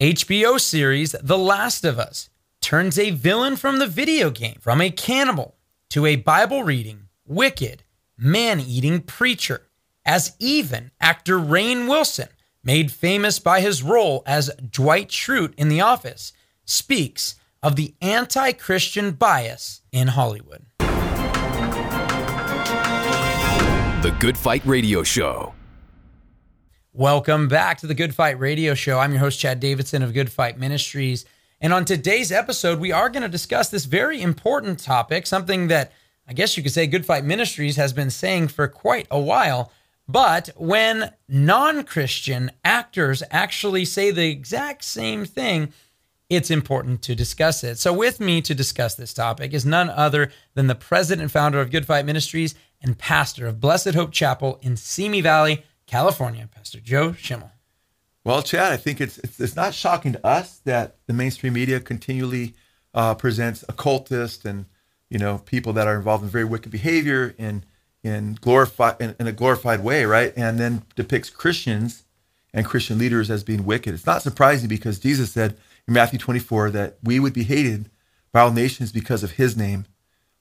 HBO 0.00 0.58
series 0.58 1.14
The 1.22 1.36
Last 1.36 1.84
of 1.84 1.98
Us 1.98 2.30
turns 2.62 2.98
a 2.98 3.10
villain 3.10 3.56
from 3.56 3.78
the 3.78 3.86
video 3.86 4.30
game 4.30 4.56
from 4.58 4.80
a 4.80 4.90
cannibal 4.90 5.58
to 5.90 6.06
a 6.06 6.16
Bible 6.16 6.62
reading, 6.62 7.08
wicked, 7.26 7.82
man 8.16 8.60
eating 8.60 9.02
preacher. 9.02 9.66
As 10.06 10.34
even 10.38 10.90
actor 11.02 11.38
Rainn 11.38 11.86
Wilson, 11.86 12.28
made 12.64 12.90
famous 12.90 13.38
by 13.38 13.60
his 13.60 13.82
role 13.82 14.22
as 14.24 14.50
Dwight 14.70 15.10
Schrute 15.10 15.52
in 15.58 15.68
The 15.68 15.82
Office, 15.82 16.32
speaks 16.64 17.34
of 17.62 17.76
the 17.76 17.94
anti 18.00 18.52
Christian 18.52 19.10
bias 19.10 19.82
in 19.92 20.08
Hollywood. 20.08 20.64
The 23.98 24.16
Good 24.18 24.38
Fight 24.38 24.64
Radio 24.64 25.02
Show. 25.02 25.52
Welcome 26.92 27.46
back 27.46 27.78
to 27.78 27.86
the 27.86 27.94
Good 27.94 28.16
Fight 28.16 28.40
Radio 28.40 28.74
Show. 28.74 28.98
I'm 28.98 29.12
your 29.12 29.20
host, 29.20 29.38
Chad 29.38 29.60
Davidson 29.60 30.02
of 30.02 30.12
Good 30.12 30.32
Fight 30.32 30.58
Ministries. 30.58 31.24
And 31.60 31.72
on 31.72 31.84
today's 31.84 32.32
episode, 32.32 32.80
we 32.80 32.90
are 32.90 33.08
going 33.08 33.22
to 33.22 33.28
discuss 33.28 33.68
this 33.68 33.84
very 33.84 34.20
important 34.20 34.80
topic, 34.80 35.24
something 35.24 35.68
that 35.68 35.92
I 36.26 36.32
guess 36.32 36.56
you 36.56 36.64
could 36.64 36.72
say 36.72 36.88
Good 36.88 37.06
Fight 37.06 37.24
Ministries 37.24 37.76
has 37.76 37.92
been 37.92 38.10
saying 38.10 38.48
for 38.48 38.66
quite 38.66 39.06
a 39.08 39.20
while. 39.20 39.70
But 40.08 40.50
when 40.56 41.12
non 41.28 41.84
Christian 41.84 42.50
actors 42.64 43.22
actually 43.30 43.84
say 43.84 44.10
the 44.10 44.28
exact 44.28 44.82
same 44.82 45.24
thing, 45.24 45.72
it's 46.28 46.50
important 46.50 47.02
to 47.02 47.14
discuss 47.14 47.62
it. 47.62 47.78
So, 47.78 47.92
with 47.92 48.18
me 48.18 48.42
to 48.42 48.52
discuss 48.52 48.96
this 48.96 49.14
topic 49.14 49.54
is 49.54 49.64
none 49.64 49.90
other 49.90 50.32
than 50.54 50.66
the 50.66 50.74
president 50.74 51.22
and 51.22 51.30
founder 51.30 51.60
of 51.60 51.70
Good 51.70 51.86
Fight 51.86 52.04
Ministries 52.04 52.56
and 52.82 52.98
pastor 52.98 53.46
of 53.46 53.60
Blessed 53.60 53.94
Hope 53.94 54.10
Chapel 54.10 54.58
in 54.60 54.76
Simi 54.76 55.20
Valley, 55.20 55.62
California, 55.90 56.48
Pastor 56.54 56.78
Joe 56.78 57.12
Schimmel. 57.14 57.50
Well, 58.22 58.42
Chad, 58.42 58.72
I 58.72 58.76
think 58.76 59.00
it's 59.00 59.18
it's, 59.18 59.40
it's 59.40 59.56
not 59.56 59.74
shocking 59.74 60.12
to 60.12 60.24
us 60.24 60.58
that 60.64 60.98
the 61.08 61.12
mainstream 61.12 61.54
media 61.54 61.80
continually 61.80 62.54
uh, 62.94 63.16
presents 63.16 63.64
occultists 63.68 64.44
and 64.44 64.66
you 65.08 65.18
know 65.18 65.38
people 65.38 65.72
that 65.72 65.88
are 65.88 65.96
involved 65.96 66.22
in 66.22 66.30
very 66.30 66.44
wicked 66.44 66.70
behavior 66.70 67.34
in 67.38 67.64
in 68.04 68.38
glorify 68.40 68.94
in, 69.00 69.16
in 69.18 69.26
a 69.26 69.32
glorified 69.32 69.82
way, 69.82 70.04
right? 70.04 70.32
And 70.36 70.60
then 70.60 70.82
depicts 70.94 71.28
Christians 71.28 72.04
and 72.54 72.64
Christian 72.64 72.96
leaders 72.96 73.28
as 73.28 73.42
being 73.42 73.66
wicked. 73.66 73.92
It's 73.92 74.06
not 74.06 74.22
surprising 74.22 74.68
because 74.68 75.00
Jesus 75.00 75.32
said 75.32 75.56
in 75.88 75.94
Matthew 75.94 76.20
24 76.20 76.70
that 76.70 76.98
we 77.02 77.18
would 77.18 77.32
be 77.32 77.42
hated 77.42 77.90
by 78.30 78.42
all 78.42 78.52
nations 78.52 78.92
because 78.92 79.24
of 79.24 79.32
His 79.32 79.56
name. 79.56 79.86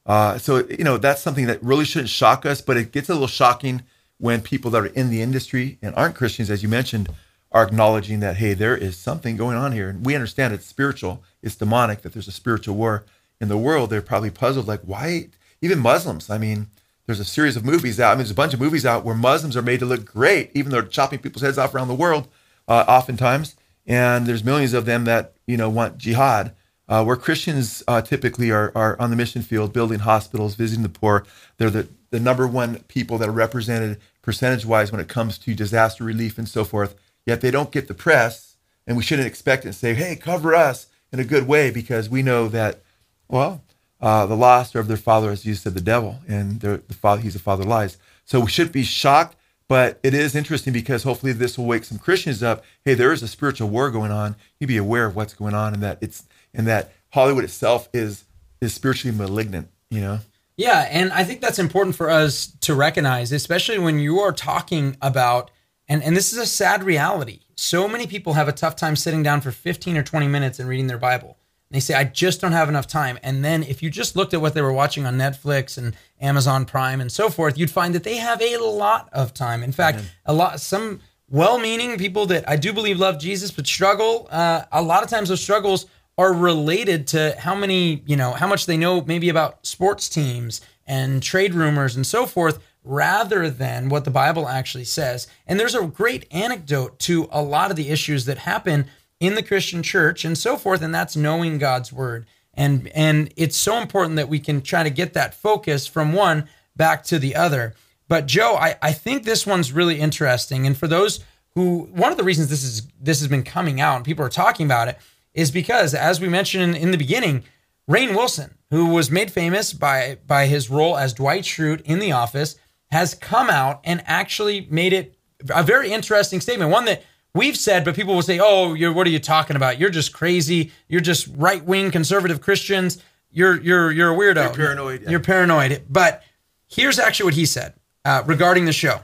Uh, 0.05 0.37
so 0.37 0.67
you 0.67 0.83
know 0.83 0.99
that's 0.99 1.23
something 1.23 1.47
that 1.47 1.63
really 1.63 1.85
shouldn't 1.85 2.09
shock 2.09 2.45
us, 2.45 2.61
but 2.61 2.77
it 2.77 2.91
gets 2.91 3.09
a 3.09 3.13
little 3.13 3.27
shocking 3.27 3.81
when 4.19 4.41
people 4.41 4.69
that 4.71 4.83
are 4.83 4.87
in 4.87 5.09
the 5.09 5.21
industry 5.21 5.77
and 5.81 5.95
aren't 5.95 6.15
Christians, 6.15 6.49
as 6.49 6.61
you 6.61 6.69
mentioned, 6.69 7.09
are 7.51 7.63
acknowledging 7.63 8.19
that, 8.19 8.37
hey, 8.37 8.53
there 8.53 8.77
is 8.77 8.95
something 8.95 9.35
going 9.35 9.57
on 9.57 9.71
here. 9.71 9.89
And 9.89 10.05
we 10.05 10.13
understand 10.13 10.53
it's 10.53 10.65
spiritual, 10.65 11.23
it's 11.41 11.55
demonic, 11.55 12.03
that 12.03 12.13
there's 12.13 12.27
a 12.27 12.31
spiritual 12.31 12.75
war 12.75 13.05
in 13.41 13.47
the 13.47 13.57
world. 13.57 13.89
They're 13.89 14.01
probably 14.01 14.29
puzzled, 14.29 14.67
like, 14.67 14.81
why? 14.81 15.29
Even 15.61 15.79
Muslims, 15.79 16.29
I 16.29 16.37
mean, 16.37 16.67
there's 17.05 17.19
a 17.19 17.25
series 17.25 17.55
of 17.55 17.65
movies 17.65 17.99
out. 17.99 18.11
I 18.11 18.13
mean, 18.13 18.19
there's 18.19 18.31
a 18.31 18.35
bunch 18.35 18.53
of 18.53 18.59
movies 18.59 18.85
out 18.85 19.03
where 19.03 19.15
Muslims 19.15 19.57
are 19.57 19.63
made 19.63 19.79
to 19.79 19.85
look 19.85 20.05
great, 20.05 20.51
even 20.53 20.71
though 20.71 20.81
they're 20.81 20.89
chopping 20.89 21.19
people's 21.19 21.41
heads 21.41 21.57
off 21.57 21.73
around 21.73 21.87
the 21.87 21.95
world, 21.95 22.27
uh, 22.67 22.85
oftentimes. 22.87 23.55
And 23.87 24.27
there's 24.27 24.43
millions 24.43 24.73
of 24.73 24.85
them 24.85 25.05
that, 25.05 25.33
you 25.47 25.57
know, 25.57 25.69
want 25.69 25.97
jihad. 25.97 26.53
Uh, 26.87 27.03
where 27.03 27.15
Christians 27.15 27.83
uh, 27.87 28.01
typically 28.01 28.49
are, 28.49 28.71
are 28.73 28.99
on 28.99 29.11
the 29.11 29.15
mission 29.15 29.43
field, 29.43 29.71
building 29.71 29.99
hospitals, 29.99 30.55
visiting 30.55 30.81
the 30.81 30.89
poor. 30.89 31.23
They're 31.57 31.69
the, 31.69 31.87
the 32.09 32.19
number 32.19 32.47
one 32.47 32.79
people 32.87 33.17
that 33.17 33.29
are 33.29 33.33
represented 33.33 33.99
percentage 34.21 34.65
wise 34.65 34.91
when 34.91 35.01
it 35.01 35.07
comes 35.07 35.37
to 35.37 35.53
disaster 35.53 36.03
relief 36.03 36.37
and 36.37 36.47
so 36.47 36.63
forth 36.63 36.95
yet 37.29 37.41
they 37.41 37.51
don't 37.51 37.71
get 37.71 37.87
the 37.87 37.93
press, 37.93 38.57
and 38.85 38.97
we 38.97 39.03
shouldn't 39.03 39.27
expect 39.27 39.63
it 39.63 39.69
and 39.69 39.75
say, 39.75 39.93
hey, 39.93 40.15
cover 40.15 40.55
us 40.55 40.87
in 41.13 41.19
a 41.19 41.23
good 41.23 41.47
way 41.47 41.71
because 41.71 42.09
we 42.09 42.23
know 42.23 42.47
that, 42.49 42.81
well, 43.27 43.61
uh, 44.01 44.25
the 44.25 44.35
lost 44.35 44.75
are 44.75 44.79
of 44.79 44.87
their 44.87 44.97
father, 44.97 45.29
as 45.29 45.45
you 45.45 45.53
said, 45.53 45.73
the 45.73 45.81
devil, 45.81 46.19
and 46.27 46.59
the 46.61 46.79
father, 46.89 47.21
he's 47.21 47.33
the 47.33 47.39
father 47.39 47.63
lies. 47.63 47.97
So 48.25 48.39
we 48.39 48.49
shouldn't 48.49 48.73
be 48.73 48.83
shocked, 48.83 49.35
but 49.67 49.99
it 50.03 50.13
is 50.13 50.35
interesting 50.35 50.73
because 50.73 51.03
hopefully 51.03 51.33
this 51.33 51.57
will 51.57 51.65
wake 51.65 51.83
some 51.83 51.99
Christians 51.99 52.41
up. 52.41 52.63
Hey, 52.83 52.95
there 52.95 53.11
is 53.11 53.21
a 53.21 53.27
spiritual 53.27 53.69
war 53.69 53.91
going 53.91 54.11
on. 54.11 54.35
You 54.59 54.67
be 54.67 54.77
aware 54.77 55.05
of 55.05 55.15
what's 55.15 55.33
going 55.33 55.53
on, 55.53 55.73
and 55.73 55.83
that 55.83 55.99
it's 56.01 56.23
and 56.53 56.65
that 56.65 56.91
Hollywood 57.11 57.43
itself 57.43 57.89
is 57.93 58.23
is 58.61 58.73
spiritually 58.73 59.15
malignant. 59.15 59.69
You 59.91 60.01
know. 60.01 60.19
Yeah, 60.59 60.89
and 60.91 61.13
I 61.13 61.23
think 61.23 61.39
that's 61.39 61.57
important 61.57 61.95
for 61.95 62.09
us 62.09 62.47
to 62.61 62.75
recognize, 62.75 63.31
especially 63.31 63.79
when 63.79 63.97
you 63.97 64.19
are 64.19 64.33
talking 64.33 64.97
about 65.01 65.51
and, 65.87 66.03
and 66.03 66.15
this 66.15 66.33
is 66.33 66.37
a 66.37 66.45
sad 66.45 66.83
reality. 66.83 67.39
So 67.55 67.87
many 67.87 68.05
people 68.05 68.33
have 68.33 68.49
a 68.49 68.51
tough 68.51 68.75
time 68.75 68.97
sitting 68.97 69.23
down 69.23 69.39
for 69.39 69.51
15 69.51 69.95
or 69.95 70.03
20 70.03 70.27
minutes 70.27 70.59
and 70.59 70.67
reading 70.67 70.87
their 70.87 70.99
Bible. 70.99 71.37
And 71.69 71.75
they 71.75 71.79
say, 71.79 71.93
I 71.95 72.03
just 72.03 72.41
don't 72.41 72.51
have 72.51 72.67
enough 72.67 72.87
time. 72.87 73.17
And 73.23 73.43
then 73.43 73.63
if 73.63 73.81
you 73.81 73.89
just 73.89 74.17
looked 74.17 74.33
at 74.33 74.41
what 74.41 74.53
they 74.53 74.61
were 74.61 74.73
watching 74.73 75.05
on 75.05 75.17
Netflix 75.17 75.77
and 75.77 75.95
Amazon 76.19 76.65
Prime 76.65 77.01
and 77.01 77.11
so 77.11 77.29
forth, 77.29 77.57
you'd 77.57 77.71
find 77.71 77.95
that 77.95 78.03
they 78.03 78.17
have 78.17 78.41
a 78.41 78.57
lot 78.57 79.09
of 79.13 79.33
time. 79.33 79.63
In 79.63 79.71
fact, 79.71 80.03
a 80.25 80.33
lot, 80.33 80.59
some 80.59 80.99
well-meaning 81.29 81.97
people 81.97 82.25
that 82.27 82.47
I 82.47 82.57
do 82.57 82.73
believe 82.73 82.99
love 82.99 83.17
Jesus 83.17 83.49
but 83.49 83.65
struggle. 83.65 84.27
Uh, 84.29 84.65
a 84.71 84.81
lot 84.81 85.03
of 85.03 85.09
times 85.09 85.29
those 85.29 85.41
struggles 85.41 85.85
are 86.19 86.33
related 86.33 87.07
to 87.07 87.33
how 87.39 87.55
many, 87.55 88.03
you 88.05 88.17
know, 88.17 88.33
how 88.33 88.45
much 88.45 88.65
they 88.65 88.75
know 88.75 88.99
maybe 88.99 89.29
about 89.29 89.65
sports 89.65 90.09
teams 90.09 90.59
and 90.85 91.23
trade 91.23 91.53
rumors 91.53 91.95
and 91.95 92.05
so 92.05 92.25
forth 92.25 92.59
rather 92.83 93.49
than 93.49 93.87
what 93.87 94.03
the 94.03 94.11
Bible 94.11 94.45
actually 94.49 94.83
says. 94.83 95.27
And 95.47 95.57
there's 95.57 95.75
a 95.75 95.87
great 95.87 96.25
anecdote 96.29 96.99
to 96.99 97.29
a 97.31 97.41
lot 97.41 97.71
of 97.71 97.77
the 97.77 97.87
issues 97.87 98.25
that 98.25 98.39
happen 98.39 98.87
in 99.21 99.35
the 99.35 99.43
Christian 99.43 99.81
church 99.81 100.25
and 100.25 100.37
so 100.37 100.57
forth, 100.57 100.81
and 100.81 100.93
that's 100.93 101.15
knowing 101.15 101.57
God's 101.57 101.93
word. 101.93 102.27
And 102.53 102.89
and 102.89 103.33
it's 103.37 103.55
so 103.55 103.77
important 103.77 104.17
that 104.17 104.27
we 104.27 104.39
can 104.39 104.61
try 104.61 104.83
to 104.83 104.89
get 104.89 105.13
that 105.13 105.33
focus 105.33 105.87
from 105.87 106.11
one 106.11 106.49
back 106.75 107.01
to 107.05 107.17
the 107.17 107.33
other. 107.33 107.75
But 108.09 108.25
Joe, 108.25 108.57
I, 108.59 108.75
I 108.81 108.91
think 108.91 109.23
this 109.23 109.47
one's 109.47 109.71
really 109.71 110.01
interesting. 110.01 110.67
And 110.67 110.75
for 110.75 110.87
those 110.87 111.21
who 111.55 111.87
one 111.93 112.11
of 112.11 112.17
the 112.17 112.25
reasons 112.25 112.49
this 112.49 112.63
is 112.63 112.85
this 112.99 113.19
has 113.19 113.29
been 113.29 113.43
coming 113.43 113.79
out 113.79 113.95
and 113.95 114.03
people 114.03 114.25
are 114.25 114.29
talking 114.29 114.65
about 114.65 114.89
it 114.89 114.97
is 115.33 115.51
because, 115.51 115.93
as 115.93 116.19
we 116.19 116.27
mentioned 116.27 116.75
in, 116.75 116.81
in 116.83 116.91
the 116.91 116.97
beginning, 116.97 117.43
Rainn 117.89 118.15
Wilson, 118.15 118.55
who 118.69 118.87
was 118.87 119.09
made 119.09 119.31
famous 119.31 119.73
by 119.73 120.17
by 120.27 120.45
his 120.45 120.69
role 120.69 120.97
as 120.97 121.13
Dwight 121.13 121.43
Schrute 121.43 121.81
in 121.81 121.99
The 121.99 122.11
Office, 122.11 122.55
has 122.91 123.15
come 123.15 123.49
out 123.49 123.81
and 123.83 124.03
actually 124.05 124.67
made 124.69 124.93
it 124.93 125.15
a 125.49 125.63
very 125.63 125.91
interesting 125.91 126.41
statement. 126.41 126.71
One 126.71 126.85
that 126.85 127.03
we've 127.33 127.57
said, 127.57 127.85
but 127.85 127.95
people 127.95 128.13
will 128.13 128.21
say, 128.21 128.39
"Oh, 128.39 128.73
you're 128.73 128.93
what 128.93 129.07
are 129.07 129.11
you 129.11 129.19
talking 129.19 129.55
about? 129.55 129.79
You're 129.79 129.89
just 129.89 130.13
crazy. 130.13 130.71
You're 130.87 131.01
just 131.01 131.27
right 131.35 131.63
wing 131.63 131.91
conservative 131.91 132.41
Christians. 132.41 133.01
You're 133.31 133.59
you're 133.61 133.91
you're 133.91 134.13
a 134.13 134.17
weirdo. 134.17 134.43
You're 134.43 134.53
paranoid. 134.53 135.09
You're 135.09 135.19
paranoid." 135.19 135.83
But 135.89 136.23
here's 136.67 136.99
actually 136.99 137.25
what 137.25 137.33
he 137.35 137.45
said 137.45 137.73
uh, 138.05 138.23
regarding 138.25 138.65
the 138.65 138.73
show, 138.73 139.01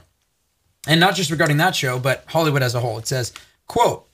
and 0.86 1.00
not 1.00 1.14
just 1.14 1.30
regarding 1.30 1.56
that 1.58 1.74
show, 1.74 1.98
but 1.98 2.24
Hollywood 2.26 2.62
as 2.62 2.74
a 2.74 2.80
whole. 2.80 2.98
It 2.98 3.08
says, 3.08 3.32
"quote 3.66 4.05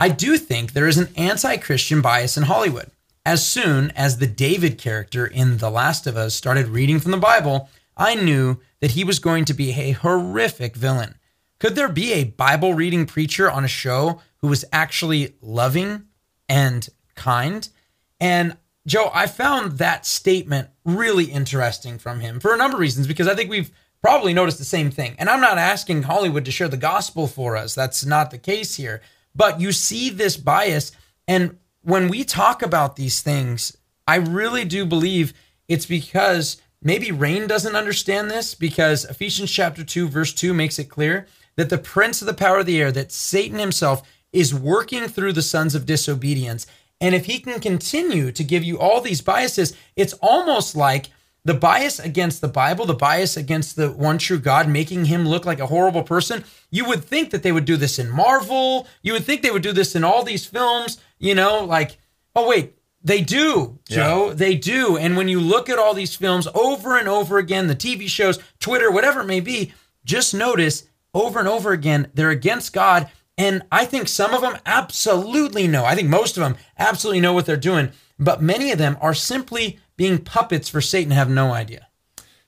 I 0.00 0.08
do 0.08 0.36
think 0.36 0.72
there 0.72 0.88
is 0.88 0.98
an 0.98 1.08
anti-Christian 1.16 2.00
bias 2.00 2.36
in 2.36 2.44
Hollywood." 2.44 2.90
As 3.26 3.46
soon 3.46 3.90
as 3.92 4.18
the 4.18 4.26
David 4.26 4.76
character 4.76 5.26
in 5.26 5.58
The 5.58 5.70
Last 5.70 6.06
of 6.06 6.16
Us 6.16 6.34
started 6.34 6.68
reading 6.68 7.00
from 7.00 7.10
the 7.10 7.16
Bible, 7.16 7.70
I 7.96 8.14
knew 8.14 8.60
that 8.80 8.90
he 8.90 9.04
was 9.04 9.18
going 9.18 9.46
to 9.46 9.54
be 9.54 9.72
a 9.72 9.92
horrific 9.92 10.76
villain. 10.76 11.14
Could 11.58 11.74
there 11.74 11.88
be 11.88 12.12
a 12.12 12.24
Bible 12.24 12.74
reading 12.74 13.06
preacher 13.06 13.50
on 13.50 13.64
a 13.64 13.68
show 13.68 14.20
who 14.38 14.48
was 14.48 14.64
actually 14.72 15.36
loving 15.40 16.04
and 16.48 16.86
kind? 17.14 17.66
And 18.20 18.58
Joe, 18.86 19.10
I 19.14 19.26
found 19.26 19.78
that 19.78 20.04
statement 20.04 20.68
really 20.84 21.24
interesting 21.24 21.98
from 21.98 22.20
him 22.20 22.40
for 22.40 22.52
a 22.52 22.58
number 22.58 22.76
of 22.76 22.80
reasons 22.80 23.06
because 23.06 23.28
I 23.28 23.34
think 23.34 23.48
we've 23.48 23.70
probably 24.02 24.34
noticed 24.34 24.58
the 24.58 24.64
same 24.64 24.90
thing. 24.90 25.14
And 25.18 25.30
I'm 25.30 25.40
not 25.40 25.56
asking 25.56 26.02
Hollywood 26.02 26.44
to 26.44 26.50
share 26.50 26.68
the 26.68 26.76
gospel 26.76 27.26
for 27.26 27.56
us. 27.56 27.74
That's 27.74 28.04
not 28.04 28.30
the 28.30 28.36
case 28.36 28.74
here. 28.74 29.00
But 29.34 29.60
you 29.60 29.72
see 29.72 30.10
this 30.10 30.36
bias. 30.36 30.92
And 31.26 31.58
when 31.82 32.08
we 32.08 32.24
talk 32.24 32.62
about 32.62 32.96
these 32.96 33.20
things, 33.22 33.76
I 34.06 34.16
really 34.16 34.64
do 34.64 34.84
believe 34.84 35.32
it's 35.68 35.86
because 35.86 36.60
Maybe 36.86 37.06
Rainn 37.06 37.48
doesn't 37.48 37.74
understand 37.74 38.30
this 38.30 38.54
because 38.54 39.06
Ephesians 39.06 39.50
chapter 39.50 39.82
2, 39.82 40.06
verse 40.06 40.34
2 40.34 40.52
makes 40.52 40.78
it 40.78 40.90
clear 40.90 41.26
that 41.56 41.70
the 41.70 41.78
prince 41.78 42.20
of 42.20 42.26
the 42.26 42.34
power 42.34 42.58
of 42.58 42.66
the 42.66 42.78
air, 42.78 42.92
that 42.92 43.10
Satan 43.10 43.58
himself, 43.58 44.02
is 44.34 44.54
working 44.54 45.08
through 45.08 45.32
the 45.32 45.40
sons 45.40 45.74
of 45.74 45.86
disobedience. 45.86 46.66
And 47.00 47.14
if 47.14 47.24
he 47.24 47.40
can 47.40 47.58
continue 47.58 48.32
to 48.32 48.44
give 48.44 48.62
you 48.62 48.78
all 48.78 49.00
these 49.00 49.22
biases, 49.22 49.74
it's 49.96 50.12
almost 50.20 50.76
like 50.76 51.08
the 51.44 51.54
bias 51.54 51.98
against 51.98 52.40
the 52.40 52.48
Bible, 52.48 52.86
the 52.86 52.94
bias 52.94 53.36
against 53.36 53.76
the 53.76 53.90
one 53.90 54.18
true 54.18 54.38
God, 54.38 54.68
making 54.68 55.04
him 55.06 55.28
look 55.28 55.44
like 55.44 55.60
a 55.60 55.66
horrible 55.66 56.02
person. 56.02 56.44
You 56.70 56.86
would 56.86 57.04
think 57.04 57.30
that 57.30 57.42
they 57.42 57.52
would 57.52 57.66
do 57.66 57.76
this 57.76 57.98
in 57.98 58.10
Marvel. 58.10 58.86
You 59.02 59.12
would 59.12 59.24
think 59.24 59.42
they 59.42 59.50
would 59.50 59.62
do 59.62 59.72
this 59.72 59.94
in 59.94 60.04
all 60.04 60.22
these 60.22 60.46
films, 60.46 60.98
you 61.18 61.34
know, 61.34 61.64
like, 61.64 61.98
oh, 62.34 62.48
wait, 62.48 62.78
they 63.02 63.20
do, 63.20 63.78
Joe. 63.86 64.28
Yeah. 64.28 64.34
They 64.34 64.54
do. 64.56 64.96
And 64.96 65.16
when 65.16 65.28
you 65.28 65.38
look 65.38 65.68
at 65.68 65.78
all 65.78 65.92
these 65.92 66.16
films 66.16 66.48
over 66.54 66.96
and 66.96 67.08
over 67.08 67.36
again, 67.36 67.66
the 67.66 67.76
TV 67.76 68.08
shows, 68.08 68.38
Twitter, 68.58 68.90
whatever 68.90 69.20
it 69.20 69.26
may 69.26 69.40
be, 69.40 69.74
just 70.04 70.32
notice 70.32 70.84
over 71.12 71.38
and 71.38 71.46
over 71.46 71.72
again, 71.72 72.10
they're 72.14 72.30
against 72.30 72.72
God 72.72 73.10
And 73.36 73.62
I 73.72 73.84
think 73.84 74.08
some 74.08 74.32
of 74.32 74.42
them 74.42 74.58
absolutely 74.64 75.66
know. 75.66 75.84
I 75.84 75.94
think 75.94 76.08
most 76.08 76.36
of 76.36 76.42
them 76.42 76.56
absolutely 76.78 77.20
know 77.20 77.32
what 77.32 77.46
they're 77.46 77.56
doing, 77.56 77.90
but 78.18 78.42
many 78.42 78.70
of 78.70 78.78
them 78.78 78.96
are 79.00 79.14
simply 79.14 79.80
being 79.96 80.18
puppets 80.18 80.68
for 80.68 80.80
Satan 80.80 81.12
have 81.12 81.30
no 81.30 81.52
idea. 81.52 81.88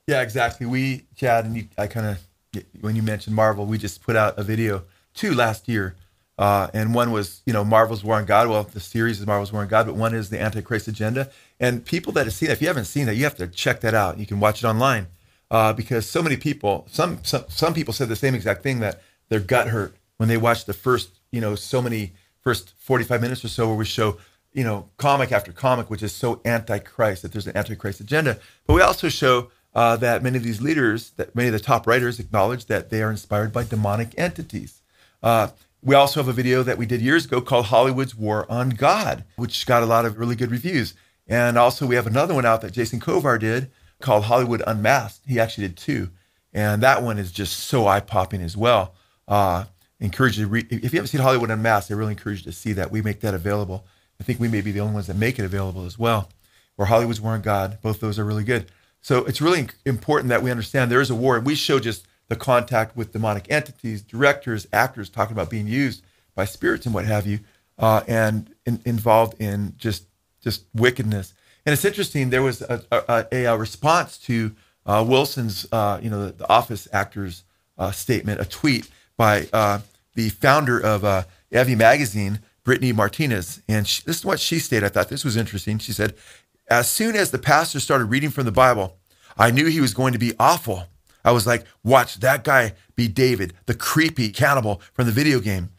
Yeah, 0.06 0.22
exactly. 0.22 0.66
We, 0.66 1.06
Chad, 1.16 1.44
and 1.44 1.56
you, 1.56 1.68
I 1.76 1.86
kind 1.86 2.06
of, 2.06 2.64
when 2.80 2.96
you 2.96 3.02
mentioned 3.02 3.34
Marvel, 3.34 3.66
we 3.66 3.78
just 3.78 4.02
put 4.02 4.16
out 4.16 4.38
a 4.38 4.42
video 4.42 4.84
two 5.14 5.34
last 5.34 5.68
year. 5.68 5.96
Uh, 6.38 6.68
and 6.74 6.94
one 6.94 7.12
was, 7.12 7.42
you 7.46 7.52
know, 7.52 7.64
Marvel's 7.64 8.04
War 8.04 8.16
on 8.16 8.26
God. 8.26 8.48
Well, 8.48 8.64
the 8.64 8.80
series 8.80 9.20
is 9.20 9.26
Marvel's 9.26 9.52
War 9.52 9.62
on 9.62 9.68
God, 9.68 9.86
but 9.86 9.96
one 9.96 10.14
is 10.14 10.28
the 10.28 10.40
Antichrist 10.40 10.86
Agenda. 10.86 11.30
And 11.58 11.84
people 11.84 12.12
that 12.12 12.26
have 12.26 12.34
seen 12.34 12.48
that, 12.48 12.54
if 12.54 12.60
you 12.60 12.68
haven't 12.68 12.84
seen 12.84 13.06
that, 13.06 13.16
you 13.16 13.24
have 13.24 13.36
to 13.36 13.48
check 13.48 13.80
that 13.80 13.94
out. 13.94 14.18
You 14.18 14.26
can 14.26 14.38
watch 14.38 14.62
it 14.62 14.66
online 14.66 15.06
uh, 15.50 15.72
because 15.72 16.08
so 16.08 16.22
many 16.22 16.36
people, 16.36 16.86
some, 16.90 17.20
some 17.22 17.44
some 17.48 17.72
people 17.72 17.94
said 17.94 18.08
the 18.08 18.16
same 18.16 18.34
exact 18.34 18.62
thing 18.62 18.80
that 18.80 19.00
their 19.28 19.40
gut 19.40 19.68
hurt 19.68 19.96
when 20.18 20.28
they 20.28 20.36
watched 20.36 20.66
the 20.66 20.74
first, 20.74 21.20
you 21.30 21.40
know, 21.40 21.54
so 21.54 21.80
many 21.80 22.12
first 22.40 22.74
45 22.78 23.20
minutes 23.20 23.44
or 23.44 23.48
so 23.48 23.66
where 23.66 23.76
we 23.76 23.84
show, 23.84 24.18
you 24.56 24.64
know, 24.64 24.88
comic 24.96 25.30
after 25.32 25.52
comic, 25.52 25.90
which 25.90 26.02
is 26.02 26.14
so 26.14 26.40
anti-Christ 26.46 27.20
that 27.20 27.30
there's 27.32 27.46
an 27.46 27.56
anti-Christ 27.56 28.00
agenda. 28.00 28.38
But 28.66 28.72
we 28.72 28.80
also 28.80 29.10
show 29.10 29.50
uh, 29.74 29.96
that 29.98 30.22
many 30.22 30.38
of 30.38 30.42
these 30.42 30.62
leaders, 30.62 31.10
that 31.18 31.34
many 31.34 31.48
of 31.48 31.52
the 31.52 31.60
top 31.60 31.86
writers 31.86 32.18
acknowledge 32.18 32.64
that 32.64 32.88
they 32.88 33.02
are 33.02 33.10
inspired 33.10 33.52
by 33.52 33.64
demonic 33.64 34.14
entities. 34.16 34.80
Uh, 35.22 35.48
we 35.82 35.94
also 35.94 36.20
have 36.20 36.28
a 36.28 36.32
video 36.32 36.62
that 36.62 36.78
we 36.78 36.86
did 36.86 37.02
years 37.02 37.26
ago 37.26 37.42
called 37.42 37.66
Hollywood's 37.66 38.16
War 38.16 38.50
on 38.50 38.70
God, 38.70 39.24
which 39.36 39.66
got 39.66 39.82
a 39.82 39.86
lot 39.86 40.06
of 40.06 40.18
really 40.18 40.34
good 40.34 40.50
reviews. 40.50 40.94
And 41.28 41.58
also, 41.58 41.86
we 41.86 41.96
have 41.96 42.06
another 42.06 42.32
one 42.32 42.46
out 42.46 42.62
that 42.62 42.72
Jason 42.72 42.98
Kovar 42.98 43.38
did 43.38 43.70
called 44.00 44.24
Hollywood 44.24 44.62
Unmasked. 44.66 45.26
He 45.26 45.38
actually 45.38 45.68
did 45.68 45.76
two. 45.76 46.08
And 46.54 46.82
that 46.82 47.02
one 47.02 47.18
is 47.18 47.30
just 47.30 47.58
so 47.58 47.86
eye 47.86 48.00
popping 48.00 48.40
as 48.40 48.56
well. 48.56 48.94
Uh, 49.28 49.64
encourage 50.00 50.38
you 50.38 50.46
to 50.46 50.50
read. 50.50 50.72
If 50.72 50.94
you 50.94 50.98
haven't 50.98 51.08
seen 51.08 51.20
Hollywood 51.20 51.50
Unmasked, 51.50 51.90
I 51.90 51.94
really 51.94 52.12
encourage 52.12 52.38
you 52.38 52.50
to 52.50 52.56
see 52.56 52.72
that. 52.72 52.90
We 52.90 53.02
make 53.02 53.20
that 53.20 53.34
available. 53.34 53.84
I 54.20 54.24
think 54.24 54.40
we 54.40 54.48
may 54.48 54.60
be 54.60 54.72
the 54.72 54.80
only 54.80 54.94
ones 54.94 55.06
that 55.06 55.16
make 55.16 55.38
it 55.38 55.44
available 55.44 55.84
as 55.84 55.98
well. 55.98 56.30
Or 56.78 56.86
Hollywood's 56.86 57.20
War 57.20 57.32
on 57.32 57.42
God. 57.42 57.78
Both 57.82 58.00
those 58.00 58.18
are 58.18 58.24
really 58.24 58.44
good. 58.44 58.66
So 59.00 59.24
it's 59.24 59.40
really 59.40 59.68
important 59.84 60.28
that 60.30 60.42
we 60.42 60.50
understand 60.50 60.90
there 60.90 61.00
is 61.00 61.10
a 61.10 61.14
war. 61.14 61.36
And 61.36 61.46
we 61.46 61.54
show 61.54 61.78
just 61.78 62.06
the 62.28 62.36
contact 62.36 62.96
with 62.96 63.12
demonic 63.12 63.46
entities, 63.50 64.02
directors, 64.02 64.66
actors 64.72 65.08
talking 65.08 65.32
about 65.32 65.48
being 65.48 65.66
used 65.66 66.02
by 66.34 66.44
spirits 66.44 66.86
and 66.86 66.94
what 66.94 67.04
have 67.06 67.26
you, 67.26 67.40
uh, 67.78 68.02
and 68.08 68.54
in, 68.66 68.80
involved 68.84 69.40
in 69.40 69.74
just 69.78 70.04
just 70.42 70.64
wickedness. 70.74 71.34
And 71.64 71.72
it's 71.72 71.84
interesting. 71.84 72.30
There 72.30 72.42
was 72.42 72.62
a, 72.62 72.82
a, 73.32 73.44
a 73.46 73.56
response 73.56 74.18
to 74.18 74.54
uh, 74.84 75.04
Wilson's, 75.06 75.66
uh, 75.72 75.98
you 76.00 76.10
know, 76.10 76.26
the, 76.26 76.32
the 76.32 76.48
Office 76.48 76.86
actors 76.92 77.42
uh, 77.78 77.90
statement, 77.90 78.40
a 78.40 78.44
tweet 78.44 78.88
by 79.16 79.48
uh, 79.52 79.80
the 80.14 80.28
founder 80.28 80.78
of 80.78 81.04
uh, 81.04 81.24
Evie 81.50 81.74
Magazine, 81.74 82.40
Brittany 82.66 82.92
Martinez, 82.92 83.62
and 83.68 83.86
she, 83.86 84.02
this 84.02 84.18
is 84.18 84.24
what 84.24 84.40
she 84.40 84.58
stated. 84.58 84.84
I 84.84 84.88
thought 84.88 85.08
this 85.08 85.24
was 85.24 85.36
interesting. 85.36 85.78
She 85.78 85.92
said, 85.92 86.14
"As 86.68 86.90
soon 86.90 87.14
as 87.14 87.30
the 87.30 87.38
pastor 87.38 87.78
started 87.78 88.06
reading 88.06 88.30
from 88.30 88.44
the 88.44 88.52
Bible, 88.52 88.98
I 89.38 89.52
knew 89.52 89.66
he 89.66 89.80
was 89.80 89.94
going 89.94 90.12
to 90.12 90.18
be 90.18 90.34
awful." 90.38 90.88
I 91.24 91.32
was 91.32 91.46
like, 91.46 91.64
watch 91.82 92.16
that 92.20 92.44
guy 92.44 92.74
be 92.94 93.08
David, 93.08 93.52
the 93.66 93.74
creepy 93.74 94.30
cannibal 94.30 94.80
from 94.92 95.06
the 95.06 95.12
video 95.12 95.40
game. 95.40 95.70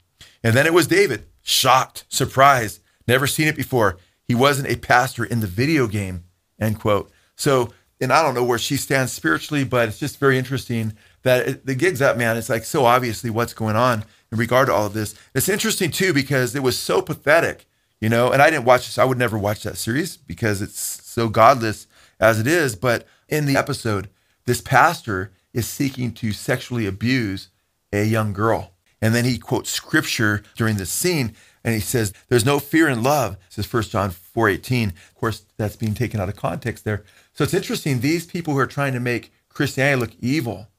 And 0.44 0.54
then 0.54 0.66
it 0.66 0.74
was 0.74 0.88
David, 0.88 1.26
shocked, 1.42 2.04
surprised, 2.10 2.82
never 3.08 3.28
seen 3.28 3.48
it 3.48 3.56
before. 3.56 3.98
He 4.26 4.36
wasn't 4.36 4.68
a 4.68 4.76
pastor 4.76 5.24
in 5.24 5.40
the 5.40 5.48
video 5.48 5.88
game, 5.88 6.26
end 6.60 6.82
quote. 6.82 7.10
So, 7.38 7.74
and 8.02 8.12
I 8.12 8.22
don't 8.22 8.34
know 8.34 8.44
where 8.44 8.60
she 8.60 8.76
stands 8.76 9.14
spiritually, 9.14 9.64
but 9.64 9.88
it's 9.88 10.00
just 10.00 10.20
very 10.20 10.38
interesting 10.38 10.94
that 11.24 11.48
it, 11.48 11.66
the 11.66 11.76
gig's 11.76 12.02
up, 12.02 12.18
man. 12.18 12.36
It's 12.36 12.50
like 12.50 12.66
so 12.66 12.84
obviously 12.84 13.30
what's 13.30 13.54
going 13.54 13.78
on 13.78 14.04
in 14.32 14.38
regard 14.38 14.68
to 14.68 14.74
all 14.74 14.86
of 14.86 14.94
this. 14.94 15.16
It's 15.34 15.50
interesting 15.50 15.92
too 15.92 16.14
because 16.14 16.56
it 16.56 16.64
was 16.64 16.78
so 16.78 17.02
pathetic, 17.02 17.66
you 18.02 18.10
know. 18.10 18.32
And 18.32 18.42
I 18.42 18.50
didn't 18.50 18.66
watch 18.66 18.86
this. 18.86 18.98
I 18.98 19.06
would 19.06 19.18
never 19.18 19.38
watch 19.38 19.64
that 19.64 19.78
series 19.78 20.18
because 20.18 20.62
it's 20.62 20.80
so 20.80 21.30
godless 21.30 21.88
as 22.20 22.40
it 22.40 22.48
is. 22.48 22.76
But 22.76 23.08
in 23.30 23.46
the 23.46 23.58
episode, 23.58 24.10
this 24.46 24.62
pastor 24.62 25.32
is 25.54 25.68
seeking 25.68 26.12
to 26.14 26.32
sexually 26.32 26.86
abuse 26.86 27.50
a 27.94 28.04
young 28.04 28.34
girl. 28.34 28.74
And 29.02 29.14
then 29.14 29.26
he 29.26 29.38
quotes 29.38 29.70
scripture 29.70 30.44
during 30.56 30.78
this 30.78 30.90
scene 30.90 31.36
and 31.64 31.74
he 31.76 31.82
says, 31.82 32.14
There's 32.30 32.46
no 32.46 32.60
fear 32.60 32.88
in 32.88 33.04
love. 33.04 33.38
This 33.50 33.66
is 33.66 33.74
1 33.74 33.84
John 33.84 34.12
4:18. 34.12 34.90
Of 34.90 35.16
course, 35.16 35.44
that's 35.58 35.76
being 35.76 35.94
taken 35.94 36.20
out 36.20 36.30
of 36.30 36.36
context 36.36 36.86
there. 36.86 37.04
So 37.34 37.44
it's 37.44 37.54
interesting, 37.54 38.00
these 38.00 38.26
people 38.26 38.54
who 38.54 38.60
are 38.60 38.68
trying 38.68 38.94
to 38.94 39.00
make 39.00 39.34
Christianity 39.50 40.00
look 40.00 40.12
evil, 40.22 40.70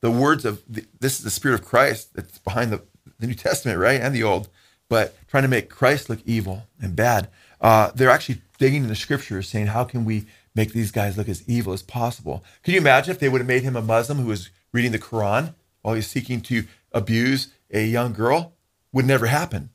the 0.00 0.10
words 0.10 0.44
of 0.44 0.62
the, 0.68 0.84
this 0.98 1.18
is 1.18 1.24
the 1.24 1.30
Spirit 1.30 1.60
of 1.60 1.66
Christ 1.66 2.14
that's 2.14 2.38
behind 2.38 2.72
the, 2.72 2.82
the 3.22 3.26
New 3.26 3.34
Testament, 3.34 3.78
right? 3.78 4.00
And 4.00 4.14
the 4.14 4.22
old, 4.22 4.48
but 4.88 5.16
trying 5.28 5.44
to 5.44 5.48
make 5.48 5.70
Christ 5.70 6.10
look 6.10 6.20
evil 6.26 6.64
and 6.80 6.94
bad. 6.94 7.28
Uh, 7.60 7.90
they're 7.94 8.10
actually 8.10 8.42
digging 8.58 8.82
in 8.82 8.88
the 8.88 8.94
scriptures 8.94 9.48
saying, 9.48 9.68
How 9.68 9.84
can 9.84 10.04
we 10.04 10.26
make 10.54 10.72
these 10.72 10.90
guys 10.90 11.16
look 11.16 11.28
as 11.28 11.46
evil 11.48 11.72
as 11.72 11.82
possible. 11.82 12.44
Can 12.62 12.74
you 12.74 12.80
imagine 12.80 13.10
if 13.10 13.18
they 13.18 13.28
would 13.28 13.40
have 13.40 13.48
made 13.48 13.62
him 13.62 13.76
a 13.76 13.82
Muslim 13.82 14.18
who 14.18 14.26
was 14.26 14.50
reading 14.72 14.92
the 14.92 14.98
Quran 14.98 15.54
while 15.82 15.94
he's 15.94 16.06
seeking 16.06 16.40
to 16.42 16.64
abuse 16.92 17.48
a 17.70 17.84
young 17.84 18.12
girl? 18.12 18.54
Would 18.92 19.06
never 19.06 19.26
happen. 19.26 19.70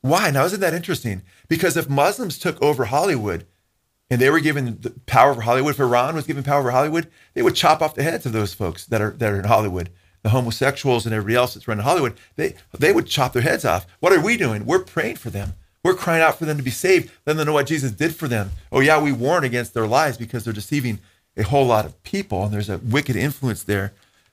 Why? 0.00 0.30
Now, 0.30 0.44
isn't 0.44 0.60
that 0.60 0.74
interesting? 0.74 1.22
Because 1.48 1.76
if 1.76 1.88
Muslims 1.88 2.38
took 2.38 2.60
over 2.62 2.86
Hollywood 2.86 3.46
and 4.10 4.20
they 4.20 4.30
were 4.30 4.40
given 4.40 4.78
the 4.80 4.90
power 5.06 5.30
over 5.30 5.40
Hollywood, 5.40 5.74
if 5.74 5.80
Iran 5.80 6.14
was 6.14 6.26
given 6.26 6.42
power 6.42 6.60
over 6.60 6.70
Hollywood, 6.70 7.10
they 7.34 7.42
would 7.42 7.54
chop 7.54 7.80
off 7.80 7.94
the 7.94 8.02
heads 8.02 8.26
of 8.26 8.32
those 8.32 8.54
folks 8.54 8.84
that 8.86 9.00
are 9.00 9.10
that 9.12 9.32
are 9.32 9.38
in 9.38 9.44
Hollywood, 9.44 9.90
the 10.22 10.30
homosexuals 10.30 11.06
and 11.06 11.14
everybody 11.14 11.36
else 11.36 11.54
that's 11.54 11.68
running 11.68 11.84
Hollywood. 11.84 12.14
They 12.36 12.54
they 12.78 12.92
would 12.92 13.06
chop 13.06 13.32
their 13.32 13.42
heads 13.42 13.64
off. 13.64 13.86
What 14.00 14.12
are 14.12 14.20
we 14.20 14.36
doing? 14.36 14.66
We're 14.66 14.80
praying 14.80 15.16
for 15.16 15.30
them. 15.30 15.54
We're 15.84 15.94
crying 15.94 16.22
out 16.22 16.38
for 16.38 16.44
them 16.44 16.56
to 16.56 16.62
be 16.62 16.70
saved. 16.70 17.10
Then 17.24 17.36
they 17.36 17.44
know 17.44 17.52
what 17.52 17.66
Jesus 17.66 17.92
did 17.92 18.14
for 18.14 18.28
them. 18.28 18.50
Oh, 18.72 18.80
yeah, 18.80 19.00
we 19.00 19.12
warn 19.12 19.44
against 19.44 19.74
their 19.74 19.86
lies 19.86 20.18
because 20.18 20.44
they're 20.44 20.52
deceiving 20.52 20.98
a 21.36 21.44
whole 21.44 21.66
lot 21.66 21.86
of 21.86 22.02
people, 22.02 22.44
and 22.44 22.52
there's 22.52 22.68
a 22.68 22.78
wicked 22.78 23.16
influence 23.16 23.62
there. 23.62 23.92